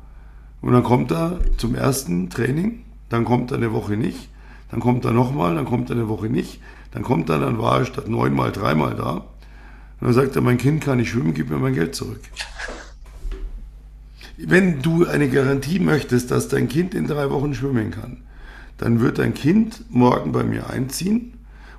Und 0.61 0.73
dann 0.73 0.83
kommt 0.83 1.11
er 1.11 1.39
zum 1.57 1.75
ersten 1.75 2.29
Training 2.29 2.84
dann 3.09 3.25
kommt 3.25 3.51
er 3.51 3.57
eine 3.57 3.71
Woche 3.71 3.97
nicht, 3.97 4.29
dann 4.71 4.79
kommt 4.79 5.05
er 5.05 5.11
nochmal, 5.11 5.55
dann 5.55 5.65
kommt 5.65 5.89
er 5.89 5.95
eine 5.95 6.09
Woche 6.09 6.27
nicht, 6.27 6.59
dann 6.91 7.03
kommt 7.03 7.29
er, 7.29 7.39
dann 7.39 7.59
war 7.59 7.79
er 7.79 7.85
statt 7.85 8.07
neunmal 8.07 8.51
dreimal 8.51 8.95
da. 8.95 9.11
Und 9.11 9.27
dann 10.01 10.13
sagt 10.13 10.35
er, 10.35 10.41
mein 10.41 10.57
Kind 10.57 10.83
kann 10.83 10.97
nicht 10.97 11.09
schwimmen, 11.09 11.33
gib 11.33 11.49
mir 11.49 11.57
mein 11.57 11.73
Geld 11.73 11.95
zurück. 11.95 12.21
Wenn 14.37 14.81
du 14.81 15.05
eine 15.05 15.29
Garantie 15.29 15.79
möchtest, 15.79 16.31
dass 16.31 16.49
dein 16.49 16.67
Kind 16.67 16.93
in 16.93 17.07
drei 17.07 17.29
Wochen 17.29 17.53
schwimmen 17.53 17.91
kann, 17.91 18.17
dann 18.77 18.99
wird 18.99 19.19
dein 19.19 19.33
Kind 19.33 19.85
morgen 19.89 20.33
bei 20.33 20.43
mir 20.43 20.69
einziehen 20.69 21.33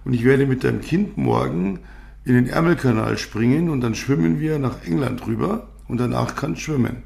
und 0.04 0.14
ich 0.14 0.24
werde 0.24 0.46
mit 0.46 0.64
deinem 0.64 0.80
Kind 0.80 1.18
morgen 1.18 1.80
in 2.24 2.34
den 2.34 2.46
Ärmelkanal 2.46 3.18
springen 3.18 3.68
und 3.68 3.82
dann 3.82 3.94
schwimmen 3.94 4.40
wir 4.40 4.58
nach 4.58 4.84
England 4.84 5.26
rüber 5.26 5.68
und 5.86 5.98
danach 5.98 6.34
kann 6.34 6.56
schwimmen, 6.56 7.02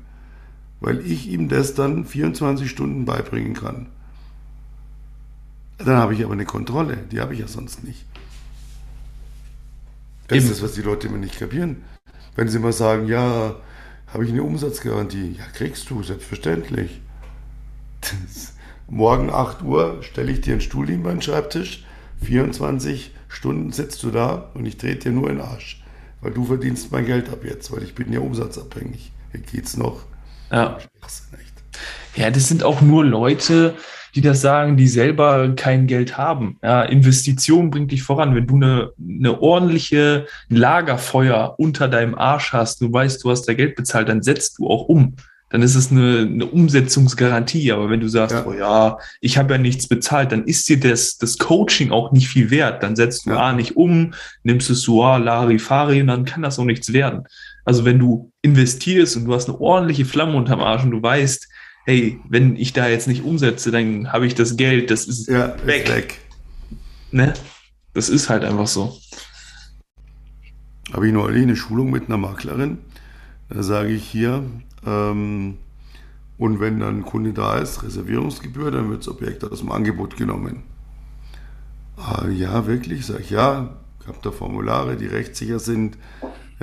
weil 0.81 1.05
ich 1.05 1.29
ihm 1.29 1.49
das 1.49 1.75
dann 1.75 2.05
24 2.05 2.71
Stunden 2.71 3.05
beibringen 3.05 3.55
kann. 3.55 3.87
Dann 5.85 5.97
habe 5.97 6.15
ich 6.15 6.23
aber 6.23 6.35
eine 6.35 6.45
Kontrolle, 6.45 6.99
die 7.11 7.21
habe 7.21 7.33
ich 7.33 7.41
ja 7.41 7.49
sonst 7.49 7.85
nicht. 7.85 8.05
Das 10.29 10.37
Eben. 10.37 10.47
ist 10.47 10.53
das, 10.53 10.63
was 10.63 10.75
die 10.75 10.83
Leute 10.83 11.09
immer 11.09 11.19
nicht 11.19 11.39
kapieren. 11.39 11.83
Wenn 12.37 12.49
sie 12.49 12.59
immer 12.59 12.73
sagen, 12.73 13.09
ja, 13.09 13.57
habe 14.13 14.25
ich 14.25 14.31
eine 14.31 14.43
Umsatzgarantie? 14.43 15.37
Ja, 15.39 15.45
kriegst 15.53 15.89
du, 15.91 16.03
selbstverständlich. 16.03 17.01
Das, 18.01 18.55
morgen 18.89 19.31
8 19.31 19.63
Uhr 19.63 20.03
stelle 20.03 20.33
ich 20.33 20.43
dir 20.43 20.53
einen 20.53 20.61
Stuhl 20.61 20.89
in 20.91 21.03
meinen 21.03 21.23
Schreibtisch, 21.23 21.85
24 22.23 23.15
Stunden 23.29 23.73
sitzt 23.73 24.03
du 24.03 24.11
da 24.11 24.51
und 24.55 24.67
ich 24.67 24.77
drehe 24.77 24.97
dir 24.97 25.13
nur 25.13 25.31
in 25.31 25.39
den 25.39 25.47
Arsch. 25.47 25.83
Weil 26.21 26.33
du 26.33 26.45
verdienst 26.45 26.93
mein 26.93 27.07
Geld 27.07 27.31
ab 27.31 27.45
jetzt, 27.45 27.73
weil 27.73 27.83
ich 27.83 27.95
bin 27.95 28.13
ja 28.13 28.21
umsatzabhängig. 28.21 29.13
Hier 29.33 29.41
geht's 29.41 29.77
noch. 29.77 30.03
Ja. 30.51 30.79
Ja, 32.17 32.31
das 32.31 32.49
sind 32.49 32.65
auch 32.65 32.83
nur 32.83 33.05
Leute, 33.05 33.77
die 34.15 34.21
das 34.21 34.41
sagen, 34.41 34.77
die 34.77 34.89
selber 34.89 35.55
kein 35.57 35.87
Geld 35.87 36.17
haben. 36.19 36.59
Ja, 36.63 36.83
Investition 36.83 37.71
bringt 37.71 37.93
dich 37.93 38.03
voran. 38.03 38.35
Wenn 38.35 38.47
du 38.47 38.57
eine, 38.57 38.93
eine 38.99 39.41
ordentliche 39.41 40.27
Lagerfeuer 40.49 41.55
unter 41.59 41.89
deinem 41.89 42.15
Arsch 42.15 42.53
hast, 42.53 42.81
du 42.81 42.93
weißt, 42.93 43.23
du 43.25 43.31
hast 43.31 43.43
da 43.43 43.55
Geld 43.55 43.77
bezahlt, 43.77 44.09
dann 44.09 44.23
setzt 44.23 44.59
du 44.59 44.69
auch 44.69 44.89
um. 44.89 45.17
Dann 45.51 45.63
ist 45.63 45.75
es 45.75 45.91
eine, 45.91 46.21
eine 46.21 46.47
Umsetzungsgarantie. 46.47 47.73
Aber 47.73 47.91
wenn 47.91 48.01
du 48.01 48.09
sagst, 48.09 48.37
ja. 48.37 48.47
oh 48.47 48.53
ja, 48.53 48.99
ich 49.21 49.37
habe 49.37 49.55
ja 49.55 49.59
nichts 49.59 49.89
bezahlt, 49.89 50.31
dann 50.33 50.45
ist 50.45 50.69
dir 50.69 50.79
das, 50.79 51.19
das 51.19 51.39
Coaching 51.39 51.91
auch 51.91 52.13
nicht 52.13 52.29
viel 52.29 52.51
wert. 52.51 52.83
Dann 52.83 52.95
setzt 52.97 53.27
du 53.27 53.31
ja. 53.31 53.39
A 53.39 53.53
nicht 53.53 53.77
um, 53.77 54.15
nimmst 54.45 54.71
es 54.71 54.83
so, 54.83 55.03
ah, 55.03 55.17
Larifari, 55.17 56.01
und 56.01 56.07
dann 56.07 56.25
kann 56.25 56.43
das 56.43 56.59
auch 56.59 56.65
nichts 56.65 56.93
werden. 56.93 57.25
Also 57.65 57.85
wenn 57.85 57.99
du 57.99 58.33
investierst 58.43 59.17
und 59.17 59.27
du 59.27 59.35
hast 59.35 59.49
eine 59.49 59.61
ordentliche 59.61 60.05
Flamme 60.05 60.37
unterm 60.37 60.61
Arsch 60.61 60.85
und 60.85 60.93
du 60.93 61.03
weißt, 61.03 61.49
hey, 61.91 62.21
wenn 62.29 62.55
ich 62.55 62.73
da 62.73 62.89
jetzt 62.89 63.09
nicht 63.09 63.25
umsetze, 63.25 63.73
dann 63.73 64.13
habe 64.13 64.25
ich 64.25 64.37
das 64.37 64.57
Geld, 64.57 64.93
das 64.93 65.07
ist 65.07 65.29
ja, 65.29 65.55
weg. 65.67 65.89
Ist 65.89 65.97
weg. 65.97 66.19
Ne? 67.11 67.35
Das 67.95 68.09
ist 68.09 68.29
halt 68.29 68.45
einfach 68.45 68.69
so. 68.69 68.97
Habe 70.93 71.09
ich 71.09 71.13
neulich 71.13 71.43
eine 71.43 71.57
Schulung 71.57 71.91
mit 71.91 72.07
einer 72.07 72.17
Maklerin. 72.17 72.79
Da 73.49 73.65
sage 73.65 73.89
ich 73.89 74.05
hier, 74.05 74.45
ähm, 74.87 75.59
und 76.39 76.61
wenn 76.61 76.79
dann 76.79 76.99
ein 76.99 77.05
Kunde 77.05 77.33
da 77.33 77.59
ist, 77.59 77.83
Reservierungsgebühr, 77.83 78.71
dann 78.71 78.89
wird 78.89 79.01
das 79.01 79.09
Objekt 79.09 79.43
aus 79.43 79.59
dem 79.59 79.73
Angebot 79.73 80.17
genommen. 80.17 80.63
Ah, 81.97 82.29
ja, 82.29 82.69
wirklich? 82.69 83.05
Sag 83.05 83.21
ich, 83.21 83.31
ja, 83.31 83.77
ich 84.01 84.07
habe 84.07 84.19
da 84.23 84.31
Formulare, 84.31 84.97
die 84.97 85.07
rechtssicher 85.07 85.59
sind. 85.59 85.99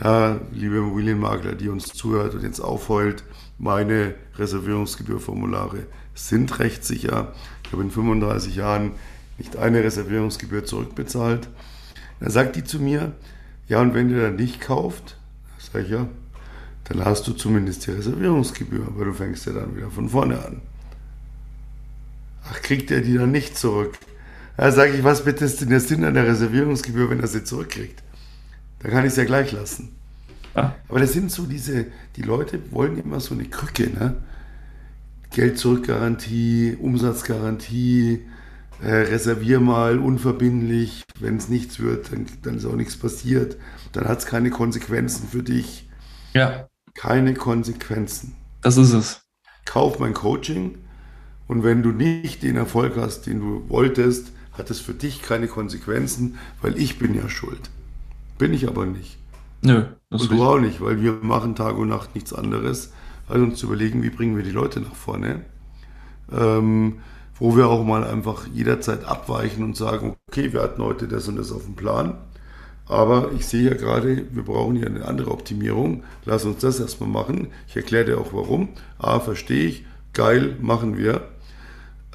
Ja, 0.01 0.39
liebe 0.53 0.77
Immobilienmakler, 0.77 1.53
die 1.55 1.67
uns 1.67 1.87
zuhört 1.87 2.33
und 2.33 2.43
jetzt 2.43 2.61
aufheult, 2.61 3.25
meine 3.57 4.15
Reservierungsgebührformulare 4.35 5.87
sind 6.13 6.59
rechtssicher. 6.59 7.33
Ich 7.65 7.71
habe 7.71 7.83
in 7.83 7.91
35 7.91 8.55
Jahren 8.55 8.91
nicht 9.37 9.55
eine 9.57 9.83
Reservierungsgebühr 9.83 10.65
zurückbezahlt. 10.65 11.47
Dann 12.19 12.29
sagt 12.29 12.55
die 12.55 12.63
zu 12.63 12.79
mir, 12.79 13.13
ja, 13.67 13.81
und 13.81 13.93
wenn 13.93 14.09
ihr 14.09 14.21
dann 14.21 14.35
nicht 14.35 14.61
kauft, 14.61 15.17
sage 15.59 15.85
ich 15.85 15.91
ja, 15.91 16.07
dann 16.85 17.03
hast 17.03 17.27
du 17.27 17.33
zumindest 17.33 17.85
die 17.85 17.91
Reservierungsgebühr, 17.91 18.87
aber 18.87 19.05
du 19.05 19.13
fängst 19.13 19.45
ja 19.45 19.53
dann 19.53 19.75
wieder 19.75 19.91
von 19.91 20.09
vorne 20.09 20.43
an. 20.43 20.61
Ach, 22.49 22.61
kriegt 22.61 22.91
er 22.91 23.01
die 23.01 23.17
dann 23.17 23.31
nicht 23.31 23.57
zurück? 23.57 23.97
Da 24.55 24.71
sage 24.71 24.93
ich, 24.93 25.03
was 25.03 25.25
bitte 25.25 25.45
ist 25.45 25.61
denn 25.61 25.69
der 25.69 25.81
Sinn 25.81 26.03
an 26.05 26.13
der 26.13 26.25
Reservierungsgebühr, 26.25 27.09
wenn 27.09 27.19
er 27.19 27.27
sie 27.27 27.43
zurückkriegt? 27.43 28.01
Dann 28.79 28.91
kann 28.91 29.05
ich 29.05 29.11
es 29.11 29.17
ja 29.17 29.25
gleich 29.25 29.51
lassen. 29.51 29.96
Aber 30.87 30.99
das 30.99 31.13
sind 31.13 31.31
so 31.31 31.45
diese, 31.45 31.85
die 32.15 32.23
Leute 32.23 32.71
wollen 32.71 32.97
immer 32.97 33.19
so 33.19 33.33
eine 33.33 33.45
Krücke, 33.45 33.89
ne? 33.89 34.15
Geld 35.31 35.59
zurückgarantie, 35.59 36.77
Umsatzgarantie, 36.81 38.25
äh, 38.81 38.91
reservier 38.91 39.59
mal 39.59 39.99
unverbindlich, 39.99 41.03
wenn 41.19 41.37
es 41.37 41.49
nichts 41.49 41.79
wird, 41.79 42.11
dann, 42.11 42.25
dann 42.43 42.57
ist 42.57 42.65
auch 42.65 42.75
nichts 42.75 42.95
passiert, 42.95 43.57
dann 43.91 44.07
hat 44.07 44.19
es 44.19 44.25
keine 44.25 44.49
Konsequenzen 44.49 45.27
für 45.27 45.43
dich. 45.43 45.87
Ja. 46.33 46.67
Keine 46.95 47.33
Konsequenzen. 47.33 48.35
Das 48.61 48.77
ist 48.77 48.93
es. 48.93 49.21
Kauf 49.65 49.99
mein 49.99 50.13
Coaching 50.13 50.77
und 51.47 51.63
wenn 51.63 51.83
du 51.83 51.91
nicht 51.91 52.41
den 52.41 52.55
Erfolg 52.55 52.95
hast, 52.97 53.27
den 53.27 53.39
du 53.39 53.69
wolltest, 53.69 54.31
hat 54.53 54.71
es 54.71 54.79
für 54.79 54.93
dich 54.93 55.21
keine 55.21 55.47
Konsequenzen, 55.47 56.39
weil 56.61 56.77
ich 56.77 56.97
bin 56.97 57.13
ja 57.13 57.29
schuld. 57.29 57.69
Bin 58.37 58.53
ich 58.53 58.67
aber 58.67 58.85
nicht. 58.85 59.17
Nö. 59.61 59.85
Das 60.09 60.23
und 60.23 60.31
du 60.31 60.43
auch 60.43 60.59
nicht, 60.59 60.81
weil 60.81 61.01
wir 61.01 61.13
machen 61.21 61.55
Tag 61.55 61.77
und 61.77 61.89
Nacht 61.89 62.15
nichts 62.15 62.33
anderes, 62.33 62.93
als 63.27 63.39
uns 63.39 63.59
zu 63.59 63.67
überlegen, 63.67 64.03
wie 64.03 64.09
bringen 64.09 64.37
wir 64.37 64.43
die 64.43 64.51
Leute 64.51 64.79
nach 64.79 64.95
vorne. 64.95 65.41
Ähm, 66.31 66.99
wo 67.39 67.55
wir 67.55 67.67
auch 67.67 67.83
mal 67.83 68.03
einfach 68.03 68.47
jederzeit 68.47 69.05
abweichen 69.05 69.63
und 69.63 69.77
sagen, 69.77 70.15
okay, 70.27 70.53
wir 70.53 70.61
hatten 70.61 70.81
heute 70.81 71.07
das 71.07 71.27
und 71.27 71.35
das 71.35 71.51
auf 71.51 71.65
dem 71.65 71.75
Plan, 71.75 72.17
aber 72.87 73.31
ich 73.33 73.45
sehe 73.45 73.69
ja 73.69 73.75
gerade, 73.75 74.25
wir 74.31 74.43
brauchen 74.43 74.77
hier 74.77 74.87
eine 74.87 75.05
andere 75.05 75.31
Optimierung. 75.31 76.03
Lass 76.25 76.45
uns 76.45 76.59
das 76.59 76.79
erstmal 76.79 77.09
machen. 77.09 77.47
Ich 77.67 77.75
erkläre 77.75 78.05
dir 78.05 78.17
auch 78.17 78.31
warum. 78.31 78.69
A, 78.97 79.19
verstehe 79.19 79.67
ich. 79.67 79.85
Geil, 80.13 80.55
machen 80.61 80.97
wir. 80.97 81.27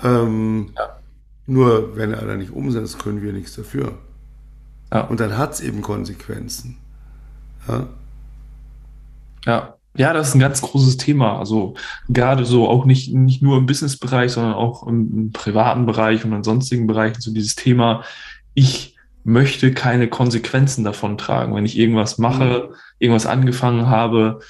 Ähm, 0.02 0.70
ja. 0.76 0.98
Nur 1.46 1.96
wenn 1.96 2.12
er 2.12 2.24
da 2.24 2.36
nicht 2.36 2.52
umsetzt, 2.52 2.98
können 2.98 3.22
wir 3.22 3.32
nichts 3.32 3.54
dafür. 3.54 3.98
Ja. 4.90 5.02
Und 5.02 5.20
dann 5.20 5.36
hat 5.36 5.52
es 5.52 5.60
eben 5.60 5.82
Konsequenzen. 5.82 6.78
Ja. 7.68 7.88
ja. 9.46 9.74
Ja, 9.94 10.14
das 10.14 10.28
ist 10.28 10.34
ein 10.34 10.40
ganz 10.40 10.62
großes 10.62 10.96
Thema. 10.96 11.38
Also 11.38 11.74
gerade 12.08 12.46
so 12.46 12.66
auch 12.66 12.86
nicht, 12.86 13.12
nicht 13.12 13.42
nur 13.42 13.58
im 13.58 13.66
Businessbereich, 13.66 14.32
sondern 14.32 14.54
auch 14.54 14.86
im, 14.86 15.10
im 15.12 15.32
privaten 15.32 15.84
Bereich 15.84 16.24
und 16.24 16.32
in 16.32 16.44
sonstigen 16.44 16.86
Bereichen 16.86 17.20
so 17.20 17.30
dieses 17.30 17.56
Thema, 17.56 18.02
ich 18.54 18.96
möchte 19.24 19.72
keine 19.72 20.08
Konsequenzen 20.08 20.82
davon 20.82 21.18
tragen, 21.18 21.54
wenn 21.54 21.66
ich 21.66 21.78
irgendwas 21.78 22.18
mache, 22.18 22.68
mhm. 22.70 22.74
irgendwas 22.98 23.26
angefangen 23.26 23.86
habe, 23.86 24.40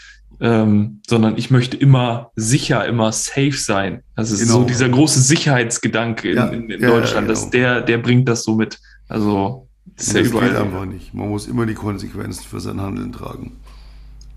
ähm, 0.40 1.00
sondern 1.06 1.36
ich 1.36 1.50
möchte 1.50 1.76
immer 1.76 2.30
sicher, 2.36 2.86
immer 2.86 3.12
safe 3.12 3.52
sein. 3.52 4.02
Das 4.16 4.30
ist 4.30 4.40
genau. 4.40 4.60
so 4.60 4.64
dieser 4.64 4.88
große 4.88 5.20
Sicherheitsgedanke 5.20 6.30
in, 6.30 6.36
ja, 6.36 6.46
in, 6.46 6.70
in 6.70 6.82
ja, 6.82 6.88
Deutschland, 6.88 7.28
ja, 7.28 7.32
genau. 7.34 7.40
dass 7.40 7.50
der, 7.50 7.80
der 7.82 7.98
bringt 7.98 8.28
das 8.28 8.44
so 8.44 8.54
mit. 8.54 8.78
Also 9.08 9.68
das 9.84 10.08
ist 10.08 10.14
ja 10.14 10.20
überall. 10.22 10.48
Geht 10.48 10.58
einfach 10.58 10.84
nicht. 10.84 11.14
Man 11.14 11.28
muss 11.28 11.46
immer 11.46 11.66
die 11.66 11.74
Konsequenzen 11.74 12.44
für 12.44 12.60
sein 12.60 12.80
Handeln 12.80 13.12
tragen. 13.12 13.60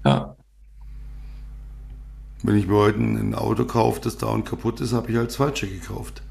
Ja. 0.03 0.35
Wenn 2.43 2.57
ich 2.57 2.67
mir 2.67 2.75
heute 2.75 2.99
ein 2.99 3.33
Auto 3.33 3.65
kaufe, 3.65 4.01
das 4.01 4.17
da 4.17 4.27
und 4.27 4.45
kaputt 4.45 4.81
ist, 4.81 4.93
habe 4.93 5.11
ich 5.11 5.17
als 5.17 5.35
falsche 5.35 5.67
gekauft. 5.67 6.21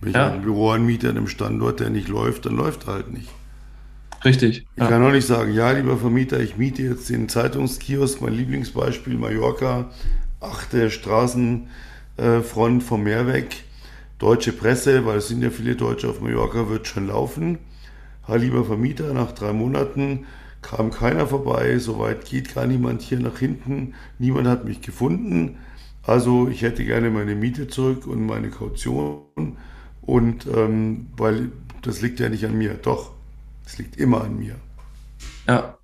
Wenn 0.00 0.10
ich 0.10 0.14
ja. 0.14 0.32
ein 0.32 0.42
Büro 0.42 0.70
anmiete 0.70 1.08
an 1.10 1.16
einem 1.16 1.28
Standort, 1.28 1.80
der 1.80 1.90
nicht 1.90 2.08
läuft, 2.08 2.46
dann 2.46 2.56
läuft 2.56 2.86
er 2.86 2.94
halt 2.94 3.12
nicht. 3.12 3.28
Richtig. 4.24 4.66
Ich 4.74 4.82
ja. 4.82 4.88
kann 4.88 5.04
auch 5.04 5.10
nicht 5.10 5.26
sagen, 5.26 5.52
ja, 5.52 5.70
lieber 5.72 5.98
Vermieter, 5.98 6.40
ich 6.40 6.56
miete 6.56 6.82
jetzt 6.82 7.08
den 7.10 7.28
Zeitungskiosk, 7.28 8.22
mein 8.22 8.32
Lieblingsbeispiel 8.32 9.18
Mallorca, 9.18 9.90
achte 10.40 10.90
Straßenfront 10.90 12.82
vom 12.82 13.02
Meer 13.02 13.26
weg 13.26 13.65
deutsche 14.18 14.52
Presse, 14.52 15.04
weil 15.04 15.18
es 15.18 15.28
sind 15.28 15.42
ja 15.42 15.50
viele 15.50 15.76
Deutsche 15.76 16.08
auf 16.08 16.20
Mallorca, 16.20 16.68
wird 16.68 16.86
schon 16.86 17.08
laufen. 17.08 17.58
Ha, 18.26 18.36
lieber 18.36 18.64
Vermieter, 18.64 19.12
nach 19.12 19.32
drei 19.32 19.52
Monaten 19.52 20.26
kam 20.62 20.90
keiner 20.90 21.26
vorbei, 21.26 21.78
soweit 21.78 22.24
geht 22.24 22.54
gar 22.54 22.66
niemand 22.66 23.02
hier 23.02 23.20
nach 23.20 23.38
hinten, 23.38 23.94
niemand 24.18 24.48
hat 24.48 24.64
mich 24.64 24.80
gefunden. 24.80 25.58
Also 26.02 26.48
ich 26.48 26.62
hätte 26.62 26.84
gerne 26.84 27.10
meine 27.10 27.34
Miete 27.34 27.68
zurück 27.68 28.06
und 28.06 28.26
meine 28.26 28.50
Kaution. 28.50 29.56
Und 30.00 30.46
ähm, 30.46 31.08
weil 31.16 31.52
das 31.82 32.00
liegt 32.00 32.20
ja 32.20 32.28
nicht 32.28 32.44
an 32.44 32.56
mir, 32.56 32.74
doch, 32.74 33.12
es 33.64 33.78
liegt 33.78 33.96
immer 33.96 34.22
an 34.22 34.38
mir. 34.38 34.56
Ja. 35.46 35.78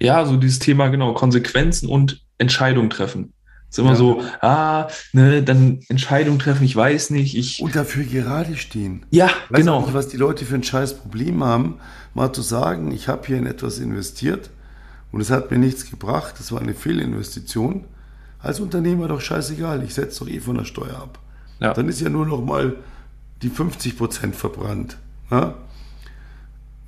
Ja, 0.00 0.24
so 0.24 0.36
dieses 0.36 0.58
Thema, 0.58 0.88
genau, 0.88 1.12
Konsequenzen 1.14 1.88
und 1.88 2.24
Entscheidung 2.38 2.90
treffen 2.90 3.32
ist 3.70 3.78
immer 3.78 3.90
ja. 3.90 3.96
so, 3.96 4.22
ah, 4.40 4.88
ne, 5.12 5.42
dann 5.42 5.78
Entscheidung 5.88 6.40
treffen, 6.40 6.64
ich 6.64 6.74
weiß 6.74 7.10
nicht, 7.10 7.36
ich. 7.36 7.62
Und 7.62 7.76
dafür 7.76 8.04
gerade 8.04 8.56
stehen. 8.56 9.06
Ja, 9.10 9.26
weißt 9.48 9.62
genau. 9.62 9.82
Nicht, 9.82 9.94
was 9.94 10.08
die 10.08 10.16
Leute 10.16 10.44
für 10.44 10.56
ein 10.56 10.64
scheiß 10.64 10.98
Problem 10.98 11.44
haben, 11.44 11.76
mal 12.12 12.32
zu 12.32 12.42
sagen, 12.42 12.90
ich 12.90 13.06
habe 13.06 13.26
hier 13.28 13.38
in 13.38 13.46
etwas 13.46 13.78
investiert 13.78 14.50
und 15.12 15.20
es 15.20 15.30
hat 15.30 15.52
mir 15.52 15.58
nichts 15.58 15.88
gebracht, 15.88 16.34
das 16.38 16.50
war 16.50 16.60
eine 16.60 16.74
Fehlinvestition. 16.74 17.84
Als 18.40 18.58
Unternehmer 18.58 19.06
doch 19.06 19.20
scheißegal, 19.20 19.84
ich 19.84 19.94
setze 19.94 20.24
doch 20.24 20.30
eh 20.30 20.40
von 20.40 20.56
der 20.56 20.64
Steuer 20.64 20.96
ab. 20.96 21.18
Ja. 21.60 21.72
Dann 21.72 21.88
ist 21.88 22.00
ja 22.00 22.08
nur 22.08 22.26
noch 22.26 22.42
mal 22.44 22.74
die 23.42 23.50
50 23.50 23.96
Prozent 23.96 24.34
verbrannt. 24.34 24.96
Ja? 25.30 25.54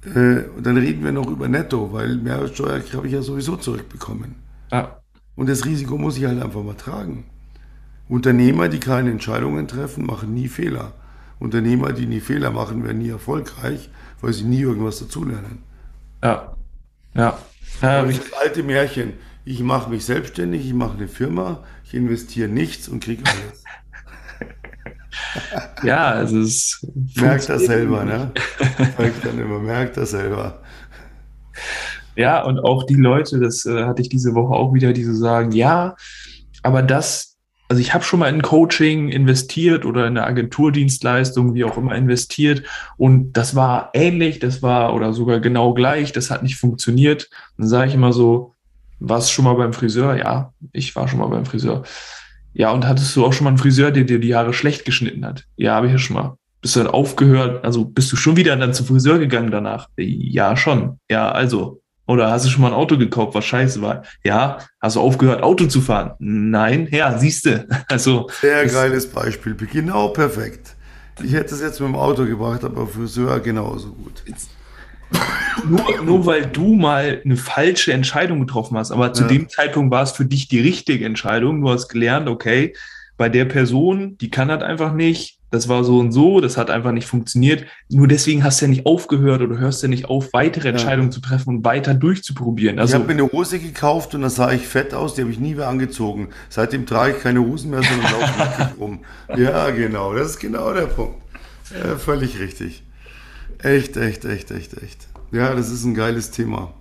Äh, 0.05 0.49
und 0.57 0.67
dann 0.67 0.79
reden 0.79 1.05
wir 1.05 1.13
noch 1.13 1.29
über 1.29 1.47
Netto, 1.47 1.93
weil 1.93 2.17
Mehrwertsteuer 2.17 2.83
habe 2.95 3.07
ich 3.07 3.13
ja 3.13 3.23
sowieso 3.23 3.57
zurückbekommen. 3.57 4.35
Ja. 4.73 5.02
Und 5.35 5.49
das 5.49 5.65
Risiko 5.65 5.99
muss 5.99 6.17
ich 6.17 6.25
halt 6.25 6.43
einfach 6.43 6.63
mal 6.63 6.75
tragen. 6.75 7.25
Unternehmer, 8.09 8.69
die 8.69 8.81
keine 8.81 9.11
Entscheidungen 9.11 9.67
treffen, 9.67 10.05
machen 10.05 10.35
nie 10.35 10.49
Fehler. 10.49 10.93
Unternehmer, 11.39 11.93
die 11.93 12.07
nie 12.07 12.21
Fehler 12.21 12.51
machen, 12.51 12.85
werden 12.85 12.99
nie 12.99 13.09
erfolgreich, 13.09 13.91
weil 14.21 14.33
sie 14.33 14.45
nie 14.45 14.61
irgendwas 14.61 14.99
dazulernen. 14.99 15.63
Ja. 16.23 16.55
Ja. 17.15 17.39
ja 17.81 18.05
das, 18.05 18.19
das 18.19 18.33
alte 18.35 18.63
Märchen. 18.63 19.15
Ich 19.45 19.61
mache 19.61 19.91
mich 19.91 20.05
selbstständig, 20.05 20.67
ich 20.67 20.75
mache 20.75 20.97
eine 20.97 21.09
Firma, 21.09 21.65
ich 21.85 21.95
investiere 21.95 22.49
nichts 22.49 22.89
und 22.89 23.03
kriege 23.03 23.25
alles. 23.27 23.65
ja, 25.83 26.21
es 26.23 26.33
ist. 26.33 26.87
Merkt 27.17 27.49
das 27.49 27.65
selber, 27.65 28.05
ne? 28.05 28.31
Merkt 28.99 29.25
dann 29.25 29.39
immer, 29.39 29.59
merkt 29.59 29.97
das 29.97 30.11
selber. 30.11 30.63
Ja, 32.17 32.43
und 32.43 32.59
auch 32.59 32.85
die 32.85 32.95
Leute, 32.95 33.41
das 33.41 33.65
äh, 33.65 33.85
hatte 33.85 34.03
ich 34.03 34.09
diese 34.09 34.35
Woche 34.35 34.55
auch 34.55 34.75
wieder, 34.75 34.93
die 34.93 35.05
so 35.05 35.15
sagen, 35.15 35.53
ja, 35.53 35.97
aber 36.63 36.83
das, 36.83 37.39
also 37.69 37.81
ich 37.81 37.95
habe 37.95 38.05
schon 38.05 38.21
mal 38.21 38.29
in 38.29 38.43
Coaching 38.43 39.09
investiert 39.09 39.87
oder 39.87 40.07
in 40.07 40.19
eine 40.19 40.27
Agenturdienstleistung, 40.27 41.55
wie 41.55 41.65
auch 41.65 41.79
immer 41.79 41.95
investiert 41.95 42.65
und 42.99 43.33
das 43.33 43.55
war 43.55 43.91
ähnlich, 43.95 44.41
das 44.41 44.63
war 44.63 44.95
oder 44.95 45.13
sogar 45.13 45.41
genau 45.41 45.73
gleich, 45.73 46.13
das 46.13 46.31
hat 46.31 46.43
nicht 46.43 46.57
funktioniert. 46.57 47.31
Dann 47.57 47.67
sage 47.67 47.89
ich 47.89 47.95
immer 47.95 48.13
so, 48.13 48.55
warst 49.01 49.33
schon 49.33 49.45
mal 49.45 49.55
beim 49.55 49.73
Friseur? 49.73 50.17
Ja, 50.17 50.53
ich 50.73 50.95
war 50.95 51.09
schon 51.09 51.19
mal 51.19 51.29
beim 51.29 51.47
Friseur. 51.47 51.83
Ja, 52.55 52.71
und 52.71 52.87
hattest 52.87 53.17
du 53.17 53.25
auch 53.25 53.33
schon 53.33 53.45
mal 53.45 53.51
einen 53.51 53.59
Friseur, 53.59 53.91
der 53.91 54.05
dir 54.05 54.19
die 54.19 54.35
Haare 54.35 54.53
schlecht 54.53 54.85
geschnitten 54.85 55.25
hat? 55.25 55.45
Ja, 55.57 55.75
habe 55.75 55.87
ich 55.87 55.93
ja 55.93 55.99
schon 55.99 56.17
mal. 56.17 56.37
Bist 56.61 56.77
du 56.77 56.81
dann 56.81 56.93
aufgehört? 56.93 57.65
Also 57.65 57.85
bist 57.85 58.13
du 58.13 58.17
schon 58.17 58.37
wieder 58.37 58.55
dann 58.57 58.75
zum 58.75 58.87
Friseur 58.87 59.19
gegangen 59.19 59.51
danach? 59.51 59.89
Ja, 59.97 60.57
schon. 60.57 60.99
Ja, 61.11 61.33
also. 61.33 61.82
Oder 62.07 62.31
hast 62.31 62.45
du 62.45 62.51
schon 62.51 62.63
mal 62.63 62.69
ein 62.69 62.75
Auto 62.75 62.99
gekauft, 62.99 63.35
was 63.35 63.45
scheiße 63.45 63.81
war? 63.81 64.03
Ja. 64.25 64.59
Hast 64.81 64.97
du 64.97 65.01
aufgehört, 65.01 65.43
Auto 65.43 65.67
zu 65.67 65.81
fahren? 65.81 66.13
Nein. 66.19 66.89
Ja, 66.91 67.19
siehst 67.19 67.47
du. 67.47 67.67
Also. 67.89 68.29
Sehr 68.41 68.67
geiles 68.67 69.09
Beispiel. 69.09 69.55
Genau 69.55 70.09
perfekt. 70.09 70.75
Ich 71.23 71.33
hätte 71.33 71.55
es 71.55 71.61
jetzt 71.61 71.81
mit 71.81 71.89
dem 71.89 71.97
Auto 71.97 72.25
gebracht, 72.25 72.65
aber 72.65 72.87
Friseur 72.87 73.39
genauso 73.41 73.93
gut. 73.93 74.23
Nur, 75.69 76.03
nur 76.03 76.27
weil 76.27 76.47
du 76.47 76.75
mal 76.75 77.21
eine 77.25 77.37
falsche 77.37 77.93
Entscheidung 77.93 78.41
getroffen 78.41 78.79
hast, 78.79 78.91
aber 78.91 79.13
zu 79.13 79.23
ja. 79.25 79.29
dem 79.29 79.49
Zeitpunkt 79.49 79.93
war 79.93 80.03
es 80.03 80.13
für 80.13 80.25
dich 80.25 80.49
die 80.49 80.61
richtige 80.61 81.05
Entscheidung. 81.05 81.61
Du 81.61 81.69
hast 81.69 81.89
gelernt, 81.89 82.29
okay, 82.29 82.75
bei 83.23 83.29
der 83.29 83.45
Person, 83.45 84.19
die 84.19 84.31
kann 84.31 84.49
das 84.49 84.65
einfach 84.65 84.95
nicht, 84.95 85.39
das 85.53 85.69
war 85.69 85.85
so 85.85 86.01
und 86.01 86.11
so, 86.11 86.41
das 86.41 86.57
hat 86.57 86.71
einfach 86.71 86.91
nicht 86.91 87.07
funktioniert. 87.07 87.67
Nur 87.89 88.09
deswegen 88.09 88.43
hast 88.43 88.61
du 88.61 88.65
ja 88.65 88.71
nicht 88.71 88.85
aufgehört 88.85 89.43
oder 89.43 89.59
hörst 89.59 89.81
ja 89.81 89.89
nicht 89.89 90.07
auf, 90.07 90.33
weitere 90.33 90.71
Entscheidungen 90.71 91.11
ja. 91.11 91.15
zu 91.15 91.21
treffen 91.21 91.51
und 91.51 91.65
weiter 91.65 91.95
durchzuprobieren. 91.95 92.81
Also, 92.81 92.97
ich 92.97 93.01
habe 93.01 93.15
mir 93.15 93.23
eine 93.23 93.31
Hose 93.31 93.61
gekauft 93.61 94.17
und 94.17 94.23
da 94.23 94.29
sah 94.29 94.51
ich 94.51 94.67
fett 94.67 94.93
aus, 94.93 95.15
die 95.15 95.21
habe 95.21 95.31
ich 95.31 95.39
nie 95.39 95.55
mehr 95.55 95.69
angezogen. 95.69 96.31
Seitdem 96.49 96.85
trage 96.85 97.15
ich 97.17 97.23
keine 97.23 97.39
Hosen 97.39 97.71
mehr, 97.71 97.85
sondern 97.85 98.11
laufe 98.11 98.39
nackig 98.39 98.67
rum. 98.81 98.99
Ja, 99.37 99.71
genau, 99.71 100.15
das 100.15 100.31
ist 100.31 100.41
genau 100.41 100.73
der 100.73 100.87
Punkt. 100.87 101.23
Ja, 101.73 101.95
völlig 101.99 102.41
richtig. 102.41 102.83
Echt, 103.59 103.97
echt, 103.97 104.25
echt, 104.25 104.51
echt, 104.51 104.83
echt. 104.83 105.07
Ja, 105.31 105.55
das 105.55 105.71
ist 105.71 105.85
ein 105.85 105.95
geiles 105.95 106.33
Thema. 106.33 106.75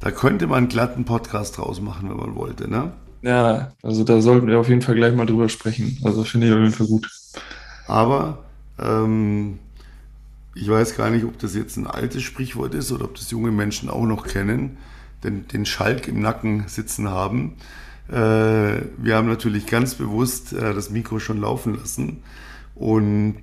Da 0.00 0.10
könnte 0.10 0.46
man 0.46 0.58
einen 0.58 0.68
glatten 0.68 1.06
Podcast 1.06 1.56
draus 1.56 1.80
machen, 1.80 2.10
wenn 2.10 2.18
man 2.18 2.34
wollte, 2.34 2.70
ne? 2.70 2.92
Ja, 3.24 3.72
also 3.82 4.04
da 4.04 4.20
sollten 4.20 4.46
wir 4.48 4.60
auf 4.60 4.68
jeden 4.68 4.82
Fall 4.82 4.96
gleich 4.96 5.14
mal 5.14 5.24
drüber 5.24 5.48
sprechen. 5.48 5.98
Also 6.04 6.24
finde 6.24 6.46
ich 6.48 6.52
auf 6.52 6.58
jeden 6.58 6.72
Fall 6.72 6.86
gut. 6.86 7.10
Aber 7.86 8.44
ähm, 8.78 9.58
ich 10.54 10.68
weiß 10.68 10.94
gar 10.96 11.08
nicht, 11.10 11.24
ob 11.24 11.38
das 11.38 11.54
jetzt 11.54 11.78
ein 11.78 11.86
altes 11.86 12.22
Sprichwort 12.22 12.74
ist 12.74 12.92
oder 12.92 13.06
ob 13.06 13.14
das 13.14 13.30
junge 13.30 13.50
Menschen 13.50 13.88
auch 13.88 14.04
noch 14.04 14.26
kennen, 14.26 14.76
denn 15.22 15.48
den 15.48 15.64
Schalk 15.64 16.06
im 16.06 16.20
Nacken 16.20 16.68
sitzen 16.68 17.08
haben. 17.08 17.56
Äh, 18.08 18.14
wir 18.98 19.14
haben 19.16 19.28
natürlich 19.28 19.66
ganz 19.66 19.94
bewusst 19.94 20.52
äh, 20.52 20.74
das 20.74 20.90
Mikro 20.90 21.18
schon 21.18 21.40
laufen 21.40 21.78
lassen. 21.78 22.22
Und 22.74 23.40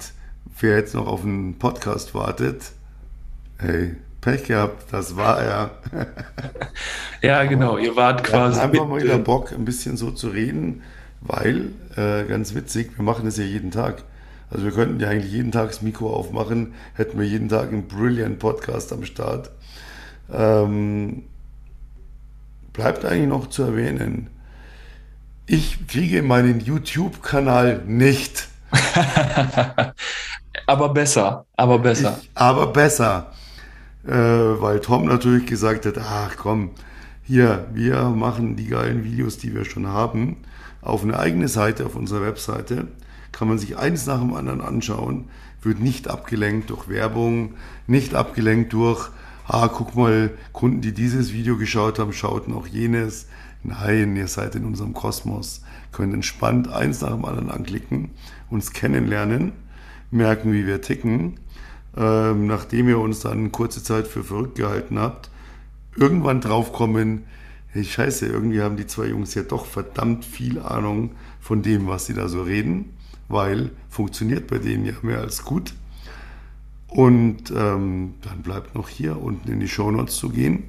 wer 0.59 0.77
jetzt 0.77 0.93
noch 0.93 1.07
auf 1.07 1.23
einen 1.23 1.57
Podcast 1.57 2.13
wartet, 2.13 2.73
hey, 3.57 3.95
Pech 4.21 4.43
gehabt, 4.43 4.85
das 4.91 5.15
war 5.15 5.41
er. 5.41 5.71
ja, 7.21 7.43
genau, 7.45 7.77
ihr 7.77 7.95
wart 7.95 8.23
quasi. 8.23 8.59
Einfach 8.59 8.87
mal 8.87 9.01
wieder 9.01 9.17
Bock, 9.17 9.51
ein 9.51 9.65
bisschen 9.65 9.97
so 9.97 10.11
zu 10.11 10.29
reden, 10.29 10.83
weil, 11.21 11.71
äh, 11.97 12.25
ganz 12.25 12.53
witzig, 12.53 12.91
wir 12.97 13.03
machen 13.03 13.25
das 13.25 13.37
ja 13.37 13.43
jeden 13.43 13.71
Tag. 13.71 14.03
Also 14.51 14.65
wir 14.65 14.71
könnten 14.73 14.99
ja 14.99 15.09
eigentlich 15.09 15.31
jeden 15.31 15.51
Tag 15.51 15.69
das 15.69 15.81
Mikro 15.81 16.13
aufmachen, 16.13 16.75
hätten 16.93 17.19
wir 17.19 17.25
jeden 17.25 17.49
Tag 17.49 17.69
einen 17.69 17.87
brilliant 17.87 18.37
Podcast 18.37 18.93
am 18.93 19.05
Start. 19.05 19.49
Ähm, 20.31 21.23
bleibt 22.73 23.05
eigentlich 23.05 23.27
noch 23.27 23.49
zu 23.49 23.63
erwähnen, 23.63 24.29
ich 25.47 25.87
kriege 25.87 26.21
meinen 26.21 26.59
YouTube-Kanal 26.59 27.81
nicht. 27.87 28.49
aber 30.67 30.89
besser, 30.89 31.45
aber 31.57 31.79
besser. 31.79 32.19
Ich, 32.21 32.29
aber 32.35 32.67
besser. 32.67 33.33
Äh, 34.05 34.11
weil 34.11 34.79
Tom 34.79 35.05
natürlich 35.05 35.45
gesagt 35.45 35.85
hat, 35.85 35.97
ach 35.97 36.35
komm, 36.37 36.71
hier, 37.23 37.67
wir 37.73 38.09
machen 38.09 38.55
die 38.55 38.67
geilen 38.67 39.03
Videos, 39.03 39.37
die 39.37 39.53
wir 39.53 39.65
schon 39.65 39.87
haben, 39.87 40.37
auf 40.81 41.03
eine 41.03 41.19
eigene 41.19 41.47
Seite, 41.47 41.85
auf 41.85 41.95
unserer 41.95 42.23
Webseite 42.23 42.87
kann 43.31 43.47
man 43.47 43.57
sich 43.57 43.77
eins 43.77 44.05
nach 44.07 44.19
dem 44.19 44.33
anderen 44.33 44.61
anschauen, 44.61 45.25
wird 45.61 45.79
nicht 45.79 46.09
abgelenkt 46.09 46.69
durch 46.69 46.89
Werbung, 46.89 47.53
nicht 47.87 48.15
abgelenkt 48.15 48.73
durch, 48.73 49.09
ah, 49.47 49.67
guck 49.67 49.95
mal, 49.95 50.31
Kunden, 50.51 50.81
die 50.81 50.93
dieses 50.93 51.33
Video 51.33 51.57
geschaut 51.57 51.99
haben, 51.99 52.13
schauten 52.13 52.53
auch 52.53 52.67
jenes. 52.67 53.27
Nein, 53.63 54.15
ihr 54.15 54.27
seid 54.27 54.55
in 54.55 54.65
unserem 54.65 54.93
Kosmos, 54.93 55.61
könnt 55.91 56.13
entspannt 56.13 56.67
eins 56.71 57.01
nach 57.01 57.11
dem 57.11 57.25
anderen 57.25 57.51
anklicken, 57.51 58.09
uns 58.49 58.73
kennenlernen, 58.73 59.53
merken, 60.09 60.51
wie 60.51 60.65
wir 60.65 60.81
ticken. 60.81 61.39
Ähm, 61.95 62.47
nachdem 62.47 62.87
ihr 62.87 62.99
uns 62.99 63.19
dann 63.19 63.51
kurze 63.51 63.83
Zeit 63.83 64.07
für 64.07 64.23
verrückt 64.23 64.55
gehalten 64.55 64.99
habt, 64.99 65.29
irgendwann 65.95 66.41
draufkommen, 66.41 67.25
hey 67.67 67.83
Scheiße, 67.83 68.27
irgendwie 68.27 68.61
haben 68.61 68.77
die 68.77 68.87
zwei 68.87 69.07
Jungs 69.07 69.33
ja 69.33 69.43
doch 69.43 69.65
verdammt 69.65 70.25
viel 70.25 70.59
Ahnung 70.59 71.11
von 71.39 71.61
dem, 71.61 71.87
was 71.87 72.05
sie 72.05 72.13
da 72.13 72.27
so 72.27 72.43
reden 72.43 72.93
weil 73.31 73.71
funktioniert 73.89 74.47
bei 74.47 74.57
denen 74.57 74.85
ja 74.85 74.93
mehr 75.01 75.19
als 75.19 75.43
gut. 75.43 75.73
Und 76.87 77.51
ähm, 77.51 78.15
dann 78.21 78.41
bleibt 78.43 78.75
noch 78.75 78.89
hier 78.89 79.21
unten 79.21 79.49
in 79.49 79.59
die 79.59 79.67
Shownotes 79.67 80.17
zu 80.17 80.29
gehen. 80.29 80.63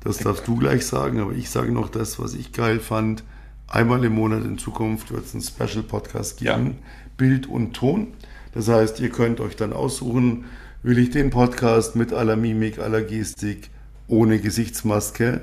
Das 0.00 0.18
darfst 0.18 0.46
du 0.46 0.56
gleich 0.56 0.86
sagen, 0.86 1.20
aber 1.20 1.32
ich 1.32 1.50
sage 1.50 1.72
noch 1.72 1.88
das, 1.88 2.18
was 2.20 2.34
ich 2.34 2.52
geil 2.52 2.78
fand. 2.80 3.24
Einmal 3.68 4.04
im 4.04 4.14
Monat 4.14 4.44
in 4.44 4.58
Zukunft 4.58 5.10
wird 5.10 5.24
es 5.24 5.34
einen 5.34 5.42
Special 5.42 5.82
Podcast 5.82 6.38
geben, 6.38 6.66
ja. 6.66 6.86
Bild 7.16 7.46
und 7.46 7.74
Ton. 7.74 8.08
Das 8.52 8.68
heißt, 8.68 9.00
ihr 9.00 9.10
könnt 9.10 9.40
euch 9.40 9.56
dann 9.56 9.72
aussuchen, 9.72 10.44
will 10.82 10.98
ich 10.98 11.10
den 11.10 11.30
Podcast 11.30 11.96
mit 11.96 12.12
aller 12.12 12.36
Mimik, 12.36 12.78
aller 12.78 13.02
Gestik, 13.02 13.70
ohne 14.08 14.38
Gesichtsmaske, 14.38 15.40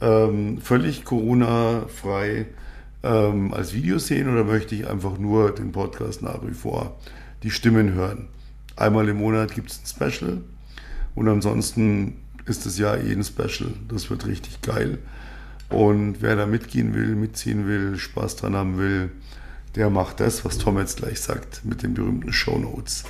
ähm, 0.00 0.58
völlig 0.60 1.04
Corona-frei 1.04 2.46
ähm, 3.02 3.54
als 3.54 3.72
Video 3.72 3.98
sehen 3.98 4.30
oder 4.30 4.44
möchte 4.44 4.74
ich 4.74 4.88
einfach 4.88 5.18
nur 5.18 5.54
den 5.54 5.72
Podcast 5.72 6.22
nach 6.22 6.46
wie 6.46 6.54
vor 6.54 6.96
die 7.42 7.50
Stimmen 7.50 7.92
hören? 7.94 8.28
Einmal 8.76 9.08
im 9.08 9.18
Monat 9.18 9.54
gibt 9.54 9.70
es 9.70 9.80
ein 9.80 10.10
Special 10.10 10.38
und 11.14 11.28
ansonsten 11.28 12.16
ist 12.46 12.66
das 12.66 12.78
Jahr 12.78 12.98
eh 12.98 13.12
ein 13.12 13.24
Special. 13.24 13.70
Das 13.88 14.10
wird 14.10 14.26
richtig 14.26 14.60
geil. 14.62 14.98
Und 15.70 16.20
wer 16.20 16.36
da 16.36 16.46
mitgehen 16.46 16.94
will, 16.94 17.14
mitziehen 17.14 17.66
will, 17.66 17.96
Spaß 17.96 18.36
dran 18.36 18.54
haben 18.54 18.78
will, 18.78 19.10
der 19.76 19.90
macht 19.90 20.20
das, 20.20 20.44
was 20.44 20.58
Tom 20.58 20.78
jetzt 20.78 20.98
gleich 20.98 21.20
sagt, 21.20 21.64
mit 21.64 21.82
den 21.82 21.94
berühmten 21.94 22.32
Show 22.32 22.58
Notes. 22.58 23.04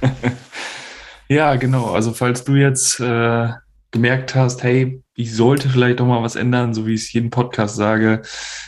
ja, 1.28 1.56
genau. 1.56 1.90
Also 1.90 2.12
falls 2.12 2.44
du 2.44 2.54
jetzt 2.54 3.00
äh, 3.00 3.48
gemerkt 3.90 4.34
hast, 4.34 4.62
hey, 4.62 5.02
ich 5.14 5.34
sollte 5.34 5.68
vielleicht 5.68 6.00
doch 6.00 6.06
mal 6.06 6.22
was 6.22 6.36
ändern, 6.36 6.74
so 6.74 6.86
wie 6.86 6.94
ich 6.94 7.02
es 7.02 7.12
jeden 7.12 7.30
Podcast 7.30 7.76
sage, 7.76 8.22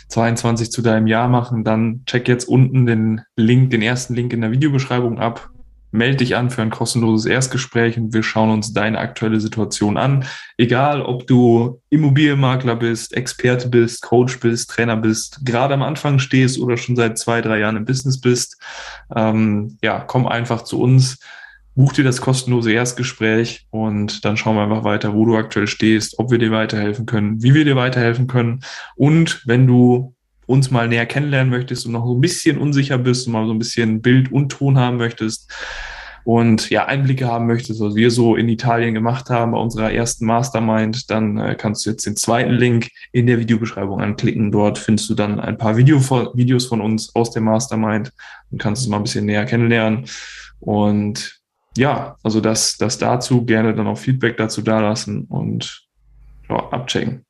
22 0.08 0.70
zu 0.70 0.80
deinem 0.80 1.06
Jahr 1.06 1.28
machen, 1.28 1.64
dann 1.64 2.02
check 2.06 2.28
jetzt 2.28 2.48
unten 2.48 2.86
den 2.86 3.20
Link, 3.36 3.70
den 3.70 3.82
ersten 3.82 4.14
Link 4.14 4.32
in 4.32 4.40
der 4.40 4.50
Videobeschreibung 4.50 5.18
ab. 5.18 5.50
Melde 5.90 6.18
dich 6.18 6.36
an 6.36 6.50
für 6.50 6.62
ein 6.62 6.70
kostenloses 6.70 7.26
Erstgespräch 7.26 7.96
und 7.96 8.12
wir 8.12 8.22
schauen 8.22 8.50
uns 8.50 8.72
deine 8.72 8.98
aktuelle 8.98 9.40
Situation 9.40 9.96
an. 9.96 10.24
Egal, 10.56 11.02
ob 11.02 11.26
du 11.26 11.80
Immobilienmakler 11.90 12.76
bist, 12.76 13.14
Experte 13.14 13.68
bist, 13.68 14.02
Coach 14.02 14.40
bist, 14.40 14.70
Trainer 14.70 14.96
bist, 14.96 15.40
gerade 15.44 15.74
am 15.74 15.82
Anfang 15.82 16.18
stehst 16.18 16.58
oder 16.58 16.76
schon 16.76 16.96
seit 16.96 17.18
zwei, 17.18 17.40
drei 17.40 17.60
Jahren 17.60 17.76
im 17.76 17.84
Business 17.84 18.20
bist, 18.20 18.60
ähm, 19.16 19.78
ja, 19.82 20.00
komm 20.00 20.26
einfach 20.26 20.62
zu 20.62 20.80
uns 20.80 21.18
buch 21.78 21.92
dir 21.92 22.02
das 22.02 22.20
kostenlose 22.20 22.72
Erstgespräch 22.72 23.68
und 23.70 24.24
dann 24.24 24.36
schauen 24.36 24.56
wir 24.56 24.64
einfach 24.64 24.82
weiter, 24.82 25.14
wo 25.14 25.24
du 25.24 25.36
aktuell 25.36 25.68
stehst, 25.68 26.18
ob 26.18 26.32
wir 26.32 26.38
dir 26.38 26.50
weiterhelfen 26.50 27.06
können, 27.06 27.40
wie 27.40 27.54
wir 27.54 27.64
dir 27.64 27.76
weiterhelfen 27.76 28.26
können. 28.26 28.64
Und 28.96 29.42
wenn 29.46 29.68
du 29.68 30.12
uns 30.48 30.72
mal 30.72 30.88
näher 30.88 31.06
kennenlernen 31.06 31.50
möchtest 31.50 31.86
und 31.86 31.92
noch 31.92 32.04
so 32.04 32.16
ein 32.16 32.20
bisschen 32.20 32.58
unsicher 32.58 32.98
bist 32.98 33.26
und 33.26 33.34
mal 33.34 33.46
so 33.46 33.52
ein 33.52 33.58
bisschen 33.60 34.02
Bild 34.02 34.32
und 34.32 34.48
Ton 34.48 34.78
haben 34.78 34.96
möchtest 34.96 35.52
und 36.28 36.68
ja, 36.68 36.84
Einblicke 36.84 37.26
haben 37.26 37.46
möchtest, 37.46 37.80
was 37.80 37.94
wir 37.94 38.10
so 38.10 38.36
in 38.36 38.50
Italien 38.50 38.92
gemacht 38.92 39.30
haben 39.30 39.52
bei 39.52 39.58
unserer 39.58 39.92
ersten 39.92 40.26
Mastermind, 40.26 41.10
dann 41.10 41.38
äh, 41.38 41.54
kannst 41.54 41.86
du 41.86 41.90
jetzt 41.90 42.04
den 42.04 42.16
zweiten 42.16 42.50
Link 42.50 42.90
in 43.12 43.26
der 43.26 43.38
Videobeschreibung 43.38 44.02
anklicken. 44.02 44.52
Dort 44.52 44.76
findest 44.76 45.08
du 45.08 45.14
dann 45.14 45.40
ein 45.40 45.56
paar 45.56 45.78
Video 45.78 45.98
Videos 46.34 46.66
von 46.66 46.82
uns 46.82 47.14
aus 47.14 47.30
der 47.30 47.40
Mastermind 47.40 48.12
und 48.50 48.60
kannst 48.60 48.82
es 48.82 48.88
mal 48.88 48.98
ein 48.98 49.04
bisschen 49.04 49.24
näher 49.24 49.46
kennenlernen. 49.46 50.04
Und 50.60 51.40
ja, 51.78 52.16
also 52.22 52.42
das, 52.42 52.76
das 52.76 52.98
dazu 52.98 53.46
gerne 53.46 53.74
dann 53.74 53.86
auch 53.86 53.96
Feedback 53.96 54.36
dazu 54.36 54.60
dalassen 54.60 55.24
und 55.30 55.88
ja, 56.50 56.56
abchecken. 56.56 57.24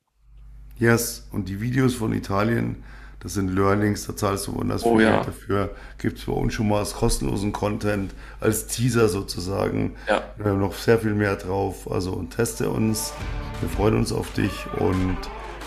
Yes, 0.77 1.25
und 1.31 1.47
die 1.47 1.61
Videos 1.61 1.95
von 1.95 2.11
Italien, 2.11 2.83
Das 3.21 3.33
sind 3.33 3.53
Learnings, 3.53 4.07
da 4.07 4.15
zahlst 4.15 4.47
du 4.47 4.55
wunders 4.55 4.83
oh, 4.85 4.95
viel 4.95 5.05
ja. 5.05 5.23
dafür. 5.23 5.71
Gibt 5.97 6.19
es 6.19 6.25
bei 6.25 6.31
uns 6.31 6.53
schon 6.53 6.69
mal 6.69 6.79
als 6.79 6.93
kostenlosen 6.93 7.51
Content, 7.51 8.13
als 8.39 8.67
Teaser 8.67 9.09
sozusagen. 9.09 9.95
Ja. 10.07 10.23
Wir 10.37 10.51
haben 10.51 10.59
noch 10.59 10.73
sehr 10.73 10.99
viel 10.99 11.13
mehr 11.13 11.35
drauf. 11.35 11.91
Also 11.91 12.23
teste 12.35 12.69
uns. 12.69 13.11
Wir 13.59 13.69
freuen 13.69 13.97
uns 13.97 14.13
auf 14.13 14.31
dich 14.33 14.65
und 14.77 15.17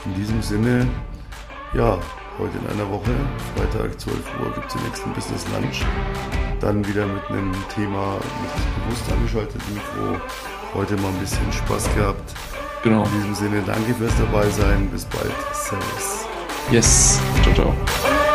in 0.06 0.14
diesem 0.14 0.40
Sinne, 0.40 0.86
ja, 1.74 1.98
heute 2.38 2.56
in 2.56 2.66
einer 2.70 2.90
Woche, 2.90 3.10
Freitag 3.54 4.00
12 4.00 4.16
Uhr, 4.40 4.52
gibt 4.54 4.66
es 4.68 4.72
den 4.72 4.82
nächsten 4.84 5.12
Business 5.12 5.44
Lunch. 5.52 5.84
Dann 6.60 6.86
wieder 6.88 7.06
mit 7.06 7.24
einem 7.28 7.52
Thema 7.74 8.14
mit 8.14 8.86
bewusst 8.86 9.12
angeschaltetem 9.12 9.74
Mikro. 9.74 10.20
Heute 10.72 10.96
mal 10.96 11.08
ein 11.08 11.18
bisschen 11.18 11.52
Spaß 11.52 11.94
gehabt. 11.94 12.34
Genau. 12.82 13.04
In 13.04 13.12
diesem 13.12 13.34
Sinne, 13.34 13.62
danke 13.66 13.92
fürs 13.94 14.16
dabei 14.16 14.48
sein. 14.48 14.88
Bis 14.90 15.04
bald. 15.04 15.32
Servus. 15.52 16.31
Yes. 16.70 17.20
Ciao, 17.42 17.54
ciao. 17.54 18.31